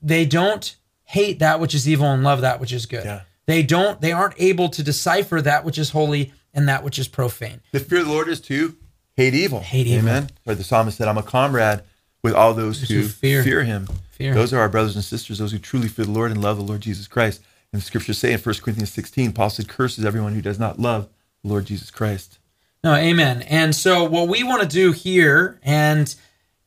they 0.01 0.25
don't 0.27 0.77
hate 1.05 1.39
that 1.39 1.61
which 1.61 1.75
is 1.75 1.89
evil 1.89 2.07
and 2.07 2.23
love 2.25 2.41
that 2.41 2.61
which 2.61 2.73
is 2.73 2.87
good. 2.87 3.05
Yeah. 3.05 3.21
They 3.47 3.63
don't 3.63 4.01
they 4.01 4.13
aren't 4.13 4.35
able 4.39 4.69
to 4.71 4.83
decipher 4.83 5.41
that 5.43 5.65
which 5.65 5.79
is 5.79 5.91
holy 5.91 6.33
and 6.55 6.69
that 6.69 6.83
which 6.85 6.99
is 6.99 7.09
profane. 7.09 7.61
the 7.73 7.81
fear 7.81 8.01
of 8.01 8.07
the 8.07 8.13
Lord 8.13 8.29
is 8.29 8.41
to 8.43 8.77
hate 9.17 9.35
evil. 9.35 9.61
Hate 9.61 9.87
evil. 9.87 10.09
Amen. 10.09 10.31
Or 10.47 10.55
the 10.55 10.65
psalmist 10.65 10.99
said, 10.99 11.09
I'm 11.09 11.19
a 11.19 11.23
comrade 11.23 11.83
with 12.23 12.35
all 12.35 12.53
those 12.55 12.81
Those 12.81 12.89
who, 12.91 13.01
who 13.03 13.09
fear- 13.09 13.43
fear, 13.43 13.63
him. 13.65 13.89
fear 14.11 14.35
those 14.35 14.53
are 14.53 14.61
our 14.61 14.69
brothers 14.69 14.95
and 14.97 15.05
sisters, 15.05 15.39
those 15.39 15.53
who 15.53 15.59
truly 15.59 15.89
fear 15.89 16.05
the 16.05 16.11
Lord 16.13 16.31
and 16.31 16.41
love 16.43 16.57
the 16.57 16.63
Lord 16.65 16.81
Jesus 16.81 17.07
Christ. 17.09 17.41
And 17.73 17.81
the 17.81 17.87
scriptures 17.87 18.19
say 18.19 18.33
in 18.33 18.39
1 18.39 18.55
Corinthians 18.57 18.91
16, 18.93 19.33
Paul 19.33 19.51
said, 19.51 19.69
curses 19.69 20.05
everyone 20.05 20.35
who 20.35 20.43
does 20.43 20.59
not 20.59 20.79
love 20.79 21.09
the 21.43 21.49
Lord 21.49 21.67
Jesus 21.67 21.91
Christ. 21.91 22.39
No, 22.85 22.95
amen. 22.95 23.43
And 23.43 23.75
so 23.75 24.05
what 24.05 24.29
we 24.29 24.43
want 24.43 24.63
to 24.63 24.69
do 24.69 24.93
here 24.93 25.59
and 25.63 26.15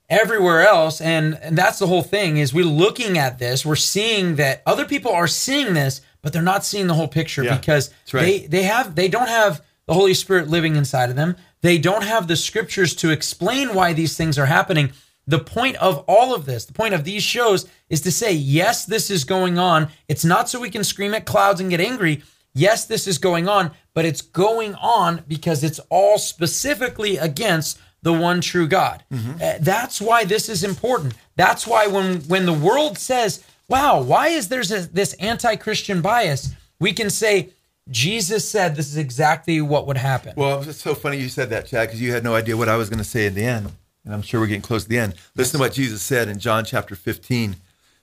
everywhere 0.09 0.61
else 0.61 1.01
and, 1.01 1.37
and 1.41 1.57
that's 1.57 1.79
the 1.79 1.87
whole 1.87 2.03
thing 2.03 2.37
is 2.37 2.53
we're 2.53 2.63
looking 2.63 3.17
at 3.17 3.39
this, 3.39 3.65
we're 3.65 3.75
seeing 3.75 4.35
that 4.35 4.61
other 4.65 4.85
people 4.85 5.11
are 5.11 5.27
seeing 5.27 5.73
this, 5.73 6.01
but 6.21 6.31
they're 6.31 6.41
not 6.41 6.63
seeing 6.63 6.87
the 6.87 6.93
whole 6.93 7.07
picture 7.07 7.43
Yeah, 7.43 7.57
because 7.57 7.91
right. 8.13 8.21
they 8.21 8.47
they 8.47 8.63
have 8.63 8.95
they 8.95 9.07
don't 9.07 9.29
have 9.29 9.63
the 9.87 9.93
Holy 9.93 10.13
Spirit 10.13 10.47
living 10.47 10.75
inside 10.75 11.09
of 11.09 11.15
them. 11.15 11.35
They 11.61 11.77
don't 11.77 12.03
have 12.03 12.27
the 12.27 12.35
scriptures 12.35 12.95
to 12.97 13.09
explain 13.11 13.73
why 13.73 13.93
these 13.93 14.15
things 14.15 14.37
are 14.37 14.45
happening. 14.45 14.91
The 15.27 15.39
point 15.39 15.75
of 15.77 16.03
all 16.07 16.35
of 16.35 16.45
this, 16.45 16.65
the 16.65 16.73
point 16.73 16.93
of 16.93 17.03
these 17.03 17.23
shows 17.23 17.67
is 17.89 18.01
to 18.01 18.11
say, 18.11 18.31
yes, 18.33 18.85
this 18.85 19.09
is 19.09 19.23
going 19.23 19.57
on. 19.57 19.89
It's 20.07 20.25
not 20.25 20.49
so 20.49 20.59
we 20.59 20.69
can 20.69 20.83
scream 20.83 21.13
at 21.13 21.25
clouds 21.25 21.59
and 21.59 21.69
get 21.69 21.81
angry. 21.81 22.23
Yes, 22.53 22.85
this 22.85 23.07
is 23.07 23.17
going 23.17 23.47
on, 23.47 23.71
but 23.93 24.05
it's 24.05 24.21
going 24.21 24.75
on 24.75 25.23
because 25.27 25.63
it's 25.63 25.79
all 25.89 26.17
specifically 26.17 27.17
against 27.17 27.79
the 28.01 28.13
one 28.13 28.39
true 28.39 28.67
God. 28.67 29.03
Uh, 29.11 29.53
that's 29.59 29.99
why 29.99 30.25
this 30.25 30.47
is 30.47 30.63
important. 30.63 31.15
That's 31.35 31.65
why 31.65 31.88
when 31.88 32.21
when 32.27 32.45
the 32.45 32.53
world 32.53 32.97
says, 32.99 33.43
"Wow, 33.67 34.01
why 34.01 34.27
is 34.27 34.47
there 34.47 34.63
this, 34.63 34.88
this 34.88 35.13
anti-Christian 35.13 36.01
bias?" 36.01 36.53
we 36.79 36.93
can 36.93 37.09
say 37.09 37.49
Jesus 37.89 38.49
said 38.49 38.75
this 38.75 38.88
is 38.88 38.97
exactly 38.97 39.61
what 39.61 39.88
would 39.88 39.97
happen. 39.97 40.33
Well, 40.35 40.61
it's 40.61 40.81
so 40.81 40.95
funny 40.95 41.17
you 41.17 41.29
said 41.29 41.49
that, 41.51 41.67
Chad, 41.67 41.88
because 41.88 42.01
you 42.01 42.11
had 42.13 42.23
no 42.23 42.35
idea 42.35 42.57
what 42.57 42.69
I 42.69 42.77
was 42.77 42.89
going 42.89 42.99
to 42.99 43.03
say 43.05 43.27
in 43.27 43.35
the 43.35 43.43
end. 43.43 43.71
And 44.05 44.13
I'm 44.13 44.21
sure 44.21 44.39
we're 44.39 44.47
getting 44.47 44.61
close 44.61 44.83
to 44.83 44.89
the 44.89 44.99
end. 44.99 45.15
Listen 45.35 45.57
to 45.57 45.63
what 45.63 45.73
Jesus 45.73 46.01
said 46.01 46.29
in 46.29 46.37
John 46.37 46.63
chapter 46.63 46.95
15, 46.95 47.55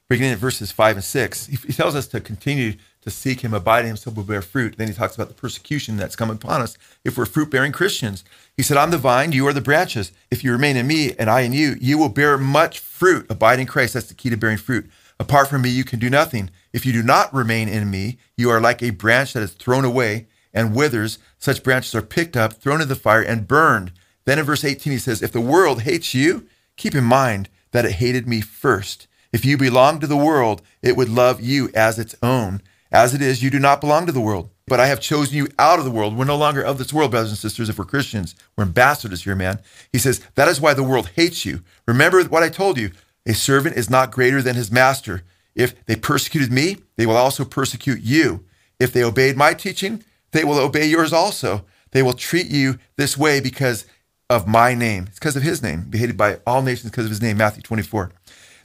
beginning 0.09 0.33
at 0.33 0.39
verses 0.39 0.73
5 0.73 0.97
and 0.97 1.05
6. 1.05 1.47
He, 1.47 1.57
tells 1.73 1.95
us 1.95 2.09
to 2.09 2.21
continue 2.21 2.75
to 3.03 3.11
seek 3.11 3.41
him, 3.41 3.55
abide 3.55 3.85
in 3.85 3.93
him, 3.93 3.97
so 3.97 4.11
we'll 4.11 4.25
bear 4.25 4.43
fruit. 4.43 4.77
Then 4.77 4.89
he 4.89 4.95
talks 4.95 5.15
about 5.15 5.29
the 5.29 5.35
persecution 5.35 5.97
that's 5.97 6.17
coming 6.17 6.37
upon 6.37 6.61
us 6.61 6.77
if 7.05 7.17
we're 7.17 7.25
fruit 7.25 7.51
bearing 7.51 7.73
Christians. 7.73 8.25
He 8.57 8.63
said, 8.63 8.77
I'm 8.77 8.91
the 8.91 8.99
vine, 8.99 9.33
you 9.33 9.47
are 9.47 9.53
the 9.53 9.61
branches. 9.61 10.13
If 10.31 10.43
you 10.43 10.53
remain 10.53 10.77
in 10.77 10.87
me 10.87 11.15
and 11.19 11.31
I 11.31 11.43
in 11.43 11.53
you, 11.53 11.77
you 11.81 11.99
will 11.99 12.09
bear 12.09 12.37
much 12.37 12.81
fruit. 12.81 13.27
Abide 13.31 13.61
in 13.61 13.67
Christ. 13.67 13.95
That's 13.95 14.07
the 14.07 14.15
key 14.15 14.31
to 14.31 14.37
bearing 14.37 14.59
fruit. 14.59 14.91
Apart 15.21 15.49
from 15.49 15.63
me, 15.63 15.69
you 15.69 15.85
can 15.85 16.01
do 16.01 16.11
nothing. 16.11 16.51
If 16.73 16.85
you 16.85 16.93
do 16.93 17.03
not 17.03 17.33
remain 17.33 17.69
in 17.69 17.91
me, 17.91 18.19
you 18.37 18.51
are 18.51 18.61
like 18.61 18.83
a 18.83 18.91
branch 18.91 19.35
that 19.35 19.43
is 19.43 19.53
thrown 19.53 19.85
away 19.85 20.27
and 20.53 20.75
withers. 20.75 21.19
Such 21.39 21.63
branches 21.63 21.95
are 21.95 22.03
picked 22.03 22.37
up, 22.37 22.55
thrown 22.55 22.81
into 22.81 22.87
the 22.87 22.97
fire, 22.97 23.23
and 23.23 23.47
burned. 23.47 23.93
Then 24.25 24.39
in 24.39 24.45
verse 24.45 24.65
18, 24.65 24.93
he 24.93 24.99
says, 24.99 25.23
If 25.23 25.33
the 25.33 25.41
world 25.41 25.83
hates 25.83 26.15
you, 26.15 26.47
keep 26.77 26.95
in 26.95 27.05
mind 27.05 27.49
that 27.73 27.85
it 27.85 27.93
hated 27.93 28.29
me 28.29 28.41
first. 28.41 29.07
If 29.33 29.45
you 29.45 29.57
belong 29.57 29.99
to 30.01 30.07
the 30.07 30.17
world, 30.17 30.63
it 30.83 30.97
would 30.97 31.09
love 31.09 31.41
you 31.41 31.71
as 31.75 31.99
its 31.99 32.15
own. 32.23 32.61
As 32.91 33.15
it 33.15 33.23
is, 33.23 33.43
you 33.43 33.49
do 33.49 33.59
not 33.59 33.81
belong 33.81 34.05
to 34.05 34.13
the 34.13 34.21
world, 34.21 34.51
but 34.67 34.79
I 34.79 34.87
have 34.87 35.01
chosen 35.01 35.35
you 35.35 35.49
out 35.59 35.79
of 35.79 35.87
the 35.87 35.91
world. 35.91 36.17
We're 36.17 36.27
no 36.27 36.37
longer 36.37 36.63
of 36.63 36.77
this 36.77 36.93
world, 36.93 37.11
brothers 37.11 37.31
and 37.31 37.39
sisters, 37.39 37.71
if 37.71 37.79
we're 37.79 37.87
Christians. 37.87 38.35
We're 38.55 38.65
ambassadors 38.65 39.25
here, 39.25 39.35
man. 39.35 39.61
He 39.91 39.99
says, 39.99 40.21
That 40.35 40.49
is 40.49 40.61
why 40.61 40.75
the 40.75 40.83
world 40.83 41.11
hates 41.17 41.47
you. 41.47 41.63
Remember 41.87 42.23
what 42.25 42.43
I 42.43 42.51
told 42.51 42.77
you 42.77 42.91
a 43.25 43.33
servant 43.33 43.77
is 43.77 43.89
not 43.89 44.11
greater 44.11 44.43
than 44.43 44.57
his 44.57 44.71
master. 44.71 45.23
If 45.55 45.85
they 45.87 45.97
persecuted 45.97 46.53
me, 46.53 46.79
they 46.97 47.07
will 47.07 47.17
also 47.17 47.45
persecute 47.45 48.01
you. 48.03 48.45
If 48.79 48.93
they 48.93 49.05
obeyed 49.05 49.37
my 49.37 49.55
teaching, 49.55 50.05
they 50.33 50.45
will 50.45 50.59
obey 50.59 50.87
yours 50.87 51.13
also. 51.13 51.65
They 51.93 52.03
will 52.03 52.15
treat 52.15 52.49
you 52.49 52.79
this 52.97 53.17
way 53.17 53.41
because 53.41 53.87
of 54.33 54.49
my 54.49 54.75
name. 54.75 55.05
It's 55.09 55.19
because 55.19 55.37
of 55.37 55.43
his 55.43 55.63
name. 55.63 55.83
Be 55.89 55.99
hated 55.99 56.17
by 56.17 56.39
all 56.47 56.63
nations 56.63 56.91
because 56.91 57.05
of 57.05 57.11
his 57.11 57.23
name, 57.23 57.37
Matthew 57.37 57.63
24. 57.63 58.11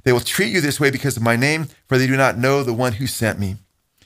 They 0.03 0.13
will 0.13 0.21
treat 0.21 0.53
you 0.53 0.61
this 0.61 0.79
way 0.79 0.89
because 0.89 1.17
of 1.17 1.23
my 1.23 1.35
name, 1.35 1.67
for 1.87 1.97
they 1.97 2.07
do 2.07 2.15
not 2.15 2.37
know 2.37 2.63
the 2.63 2.73
one 2.73 2.93
who 2.93 3.07
sent 3.07 3.39
me. 3.39 3.57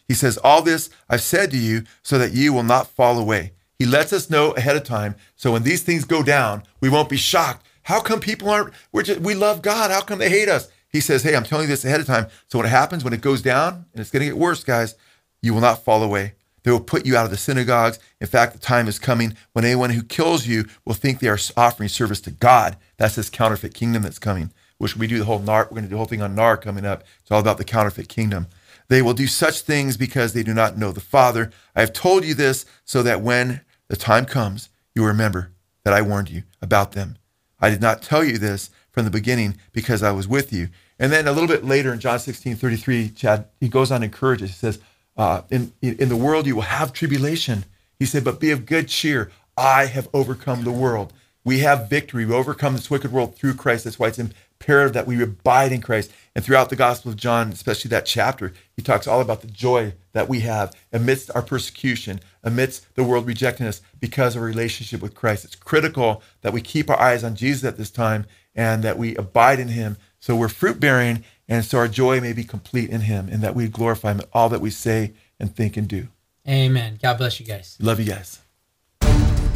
He 0.07 0.15
says, 0.15 0.37
All 0.37 0.61
this 0.61 0.89
I've 1.09 1.21
said 1.21 1.51
to 1.51 1.57
you 1.57 1.83
so 2.01 2.17
that 2.17 2.33
you 2.33 2.53
will 2.53 2.63
not 2.63 2.87
fall 2.87 3.19
away. 3.19 3.53
He 3.77 3.85
lets 3.85 4.11
us 4.11 4.29
know 4.29 4.51
ahead 4.51 4.75
of 4.75 4.83
time. 4.83 5.15
So 5.35 5.51
when 5.51 5.63
these 5.63 5.83
things 5.83 6.05
go 6.05 6.23
down, 6.23 6.63
we 6.81 6.89
won't 6.89 7.09
be 7.09 7.17
shocked. 7.17 7.65
How 7.83 8.01
come 8.01 8.19
people 8.19 8.49
aren't, 8.49 8.73
we're 8.91 9.03
just, 9.03 9.21
we 9.21 9.33
love 9.33 9.61
God. 9.61 9.91
How 9.91 10.01
come 10.01 10.19
they 10.19 10.29
hate 10.29 10.49
us? 10.49 10.69
He 10.89 10.99
says, 10.99 11.23
Hey, 11.23 11.35
I'm 11.35 11.43
telling 11.43 11.63
you 11.63 11.69
this 11.69 11.85
ahead 11.85 11.99
of 11.99 12.07
time. 12.07 12.27
So 12.47 12.57
when 12.57 12.67
it 12.67 12.71
happens, 12.71 13.03
when 13.03 13.13
it 13.13 13.21
goes 13.21 13.41
down, 13.41 13.85
and 13.93 14.01
it's 14.01 14.11
going 14.11 14.21
to 14.21 14.27
get 14.27 14.37
worse, 14.37 14.63
guys, 14.63 14.95
you 15.41 15.53
will 15.53 15.61
not 15.61 15.83
fall 15.83 16.03
away. 16.03 16.33
They 16.63 16.71
will 16.71 16.79
put 16.79 17.05
you 17.05 17.17
out 17.17 17.25
of 17.25 17.31
the 17.31 17.37
synagogues. 17.37 17.99
In 18.19 18.27
fact, 18.27 18.53
the 18.53 18.59
time 18.59 18.87
is 18.87 18.99
coming 18.99 19.35
when 19.53 19.65
anyone 19.65 19.91
who 19.91 20.03
kills 20.03 20.45
you 20.45 20.65
will 20.85 20.93
think 20.93 21.19
they 21.19 21.27
are 21.27 21.39
offering 21.57 21.89
service 21.89 22.21
to 22.21 22.31
God. 22.31 22.77
That's 22.97 23.15
this 23.15 23.29
counterfeit 23.29 23.73
kingdom 23.73 24.03
that's 24.03 24.19
coming, 24.19 24.51
which 24.77 24.95
we 24.95 25.07
do 25.07 25.19
the 25.19 25.25
whole 25.25 25.39
NAR. 25.39 25.63
We're 25.65 25.75
going 25.75 25.83
to 25.83 25.89
do 25.89 25.93
the 25.93 25.97
whole 25.97 26.05
thing 26.05 26.21
on 26.21 26.35
NAR 26.35 26.57
coming 26.57 26.85
up. 26.85 27.03
It's 27.21 27.31
all 27.31 27.39
about 27.39 27.57
the 27.57 27.63
counterfeit 27.63 28.09
kingdom. 28.09 28.47
They 28.89 29.01
will 29.01 29.13
do 29.13 29.27
such 29.27 29.61
things 29.61 29.97
because 29.97 30.33
they 30.33 30.43
do 30.43 30.53
not 30.53 30.77
know 30.77 30.91
the 30.91 30.99
Father. 30.99 31.51
I 31.75 31.79
have 31.79 31.93
told 31.93 32.25
you 32.25 32.33
this 32.33 32.65
so 32.83 33.01
that 33.03 33.21
when 33.21 33.61
the 33.87 33.95
time 33.95 34.25
comes, 34.25 34.69
you 34.93 35.05
remember 35.05 35.51
that 35.83 35.93
I 35.93 36.01
warned 36.01 36.29
you 36.29 36.43
about 36.61 36.91
them. 36.91 37.17
I 37.59 37.69
did 37.69 37.81
not 37.81 38.01
tell 38.01 38.23
you 38.23 38.37
this 38.37 38.69
from 38.91 39.05
the 39.05 39.11
beginning 39.11 39.57
because 39.71 40.03
I 40.03 40.11
was 40.11 40.27
with 40.27 40.51
you. 40.51 40.69
And 40.99 41.11
then 41.11 41.27
a 41.27 41.31
little 41.31 41.47
bit 41.47 41.65
later 41.65 41.93
in 41.93 41.99
John 41.99 42.19
16, 42.19 42.57
33, 42.57 43.09
Chad, 43.09 43.45
he 43.59 43.69
goes 43.69 43.91
on 43.91 43.97
and 43.97 44.05
encourages. 44.05 44.49
He 44.51 44.55
says, 44.55 44.79
uh, 45.17 45.41
in, 45.49 45.73
in 45.81 46.09
the 46.09 46.15
world 46.15 46.47
you 46.47 46.55
will 46.55 46.63
have 46.63 46.93
tribulation. 46.93 47.65
He 47.99 48.05
said, 48.05 48.23
but 48.23 48.39
be 48.39 48.51
of 48.51 48.65
good 48.65 48.87
cheer. 48.87 49.31
I 49.57 49.85
have 49.85 50.09
overcome 50.13 50.63
the 50.63 50.71
world. 50.71 51.13
We 51.43 51.59
have 51.59 51.89
victory. 51.89 52.25
We 52.25 52.33
overcome 52.33 52.73
this 52.73 52.89
wicked 52.89 53.11
world 53.11 53.35
through 53.35 53.55
Christ. 53.55 53.83
That's 53.83 53.99
why 53.99 54.07
it's 54.07 54.19
imperative 54.19 54.93
that 54.93 55.07
we 55.07 55.21
abide 55.21 55.71
in 55.71 55.81
Christ. 55.81 56.11
And 56.35 56.45
throughout 56.45 56.69
the 56.69 56.75
Gospel 56.75 57.11
of 57.11 57.17
John, 57.17 57.51
especially 57.51 57.89
that 57.89 58.05
chapter, 58.05 58.53
he 58.75 58.81
talks 58.81 59.07
all 59.07 59.21
about 59.21 59.41
the 59.41 59.47
joy 59.47 59.93
that 60.13 60.29
we 60.29 60.41
have 60.41 60.73
amidst 60.93 61.31
our 61.35 61.41
persecution, 61.41 62.19
amidst 62.43 62.93
the 62.95 63.03
world 63.03 63.27
rejecting 63.27 63.67
us 63.67 63.81
because 63.99 64.35
of 64.35 64.41
our 64.41 64.47
relationship 64.47 65.01
with 65.01 65.15
Christ. 65.15 65.45
It's 65.45 65.55
critical 65.55 66.21
that 66.41 66.53
we 66.53 66.61
keep 66.61 66.89
our 66.89 66.99
eyes 66.99 67.23
on 67.23 67.35
Jesus 67.35 67.63
at 67.63 67.77
this 67.77 67.91
time 67.91 68.25
and 68.55 68.83
that 68.83 68.97
we 68.97 69.15
abide 69.15 69.59
in 69.59 69.69
him 69.69 69.97
so 70.21 70.35
we're 70.35 70.49
fruit 70.49 70.79
bearing 70.79 71.23
and 71.51 71.65
so 71.65 71.77
our 71.77 71.89
joy 71.89 72.21
may 72.21 72.31
be 72.31 72.45
complete 72.45 72.89
in 72.89 73.01
him 73.01 73.27
and 73.29 73.41
that 73.41 73.53
we 73.53 73.67
glorify 73.67 74.11
him 74.11 74.21
in 74.21 74.25
all 74.31 74.47
that 74.47 74.61
we 74.61 74.69
say 74.69 75.11
and 75.37 75.53
think 75.53 75.75
and 75.75 75.85
do. 75.85 76.07
Amen. 76.47 76.97
God 77.01 77.17
bless 77.17 77.41
you 77.41 77.45
guys. 77.45 77.77
Love 77.81 77.99
you 77.99 78.05
guys. 78.05 78.39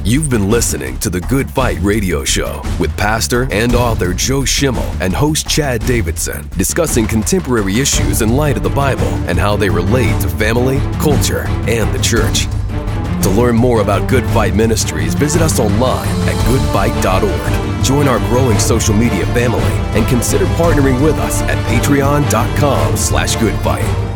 You've 0.04 0.30
been 0.30 0.52
listening 0.52 1.00
to 1.00 1.10
the 1.10 1.22
Good 1.22 1.50
Fight 1.50 1.80
Radio 1.82 2.26
Show 2.26 2.62
with 2.80 2.96
pastor 2.98 3.48
and 3.52 3.74
author 3.74 4.14
Joe 4.14 4.44
Schimmel 4.44 4.84
and 5.02 5.14
host 5.14 5.48
Chad 5.48 5.84
Davidson 5.88 6.48
discussing 6.58 7.08
contemporary 7.08 7.80
issues 7.80 8.22
in 8.22 8.36
light 8.36 8.58
of 8.58 8.64
the 8.64 8.70
Bible 8.70 9.02
and 9.28 9.40
how 9.40 9.56
they 9.56 9.70
relate 9.70 10.22
to 10.22 10.28
family, 10.28 10.80
culture, 11.00 11.46
and 11.48 11.92
the 11.96 12.04
church. 12.04 12.46
To 13.26 13.32
learn 13.32 13.56
more 13.56 13.82
about 13.82 14.08
Good 14.08 14.24
Fight 14.26 14.54
Ministries, 14.54 15.16
visit 15.16 15.42
us 15.42 15.60
online 15.60 16.08
at 16.30 16.36
goodfight.org. 16.46 17.84
Join 17.84 18.08
our 18.08 18.20
growing 18.30 18.60
social 18.60 18.94
media 18.94 19.26
family 19.34 19.64
and 20.00 20.08
consider 20.08 20.46
partnering 20.46 21.04
with 21.04 21.16
us 21.16 21.42
at 21.42 21.58
patreon.com 21.66 22.96
slash 22.96 23.36
goodfight. 23.38 24.15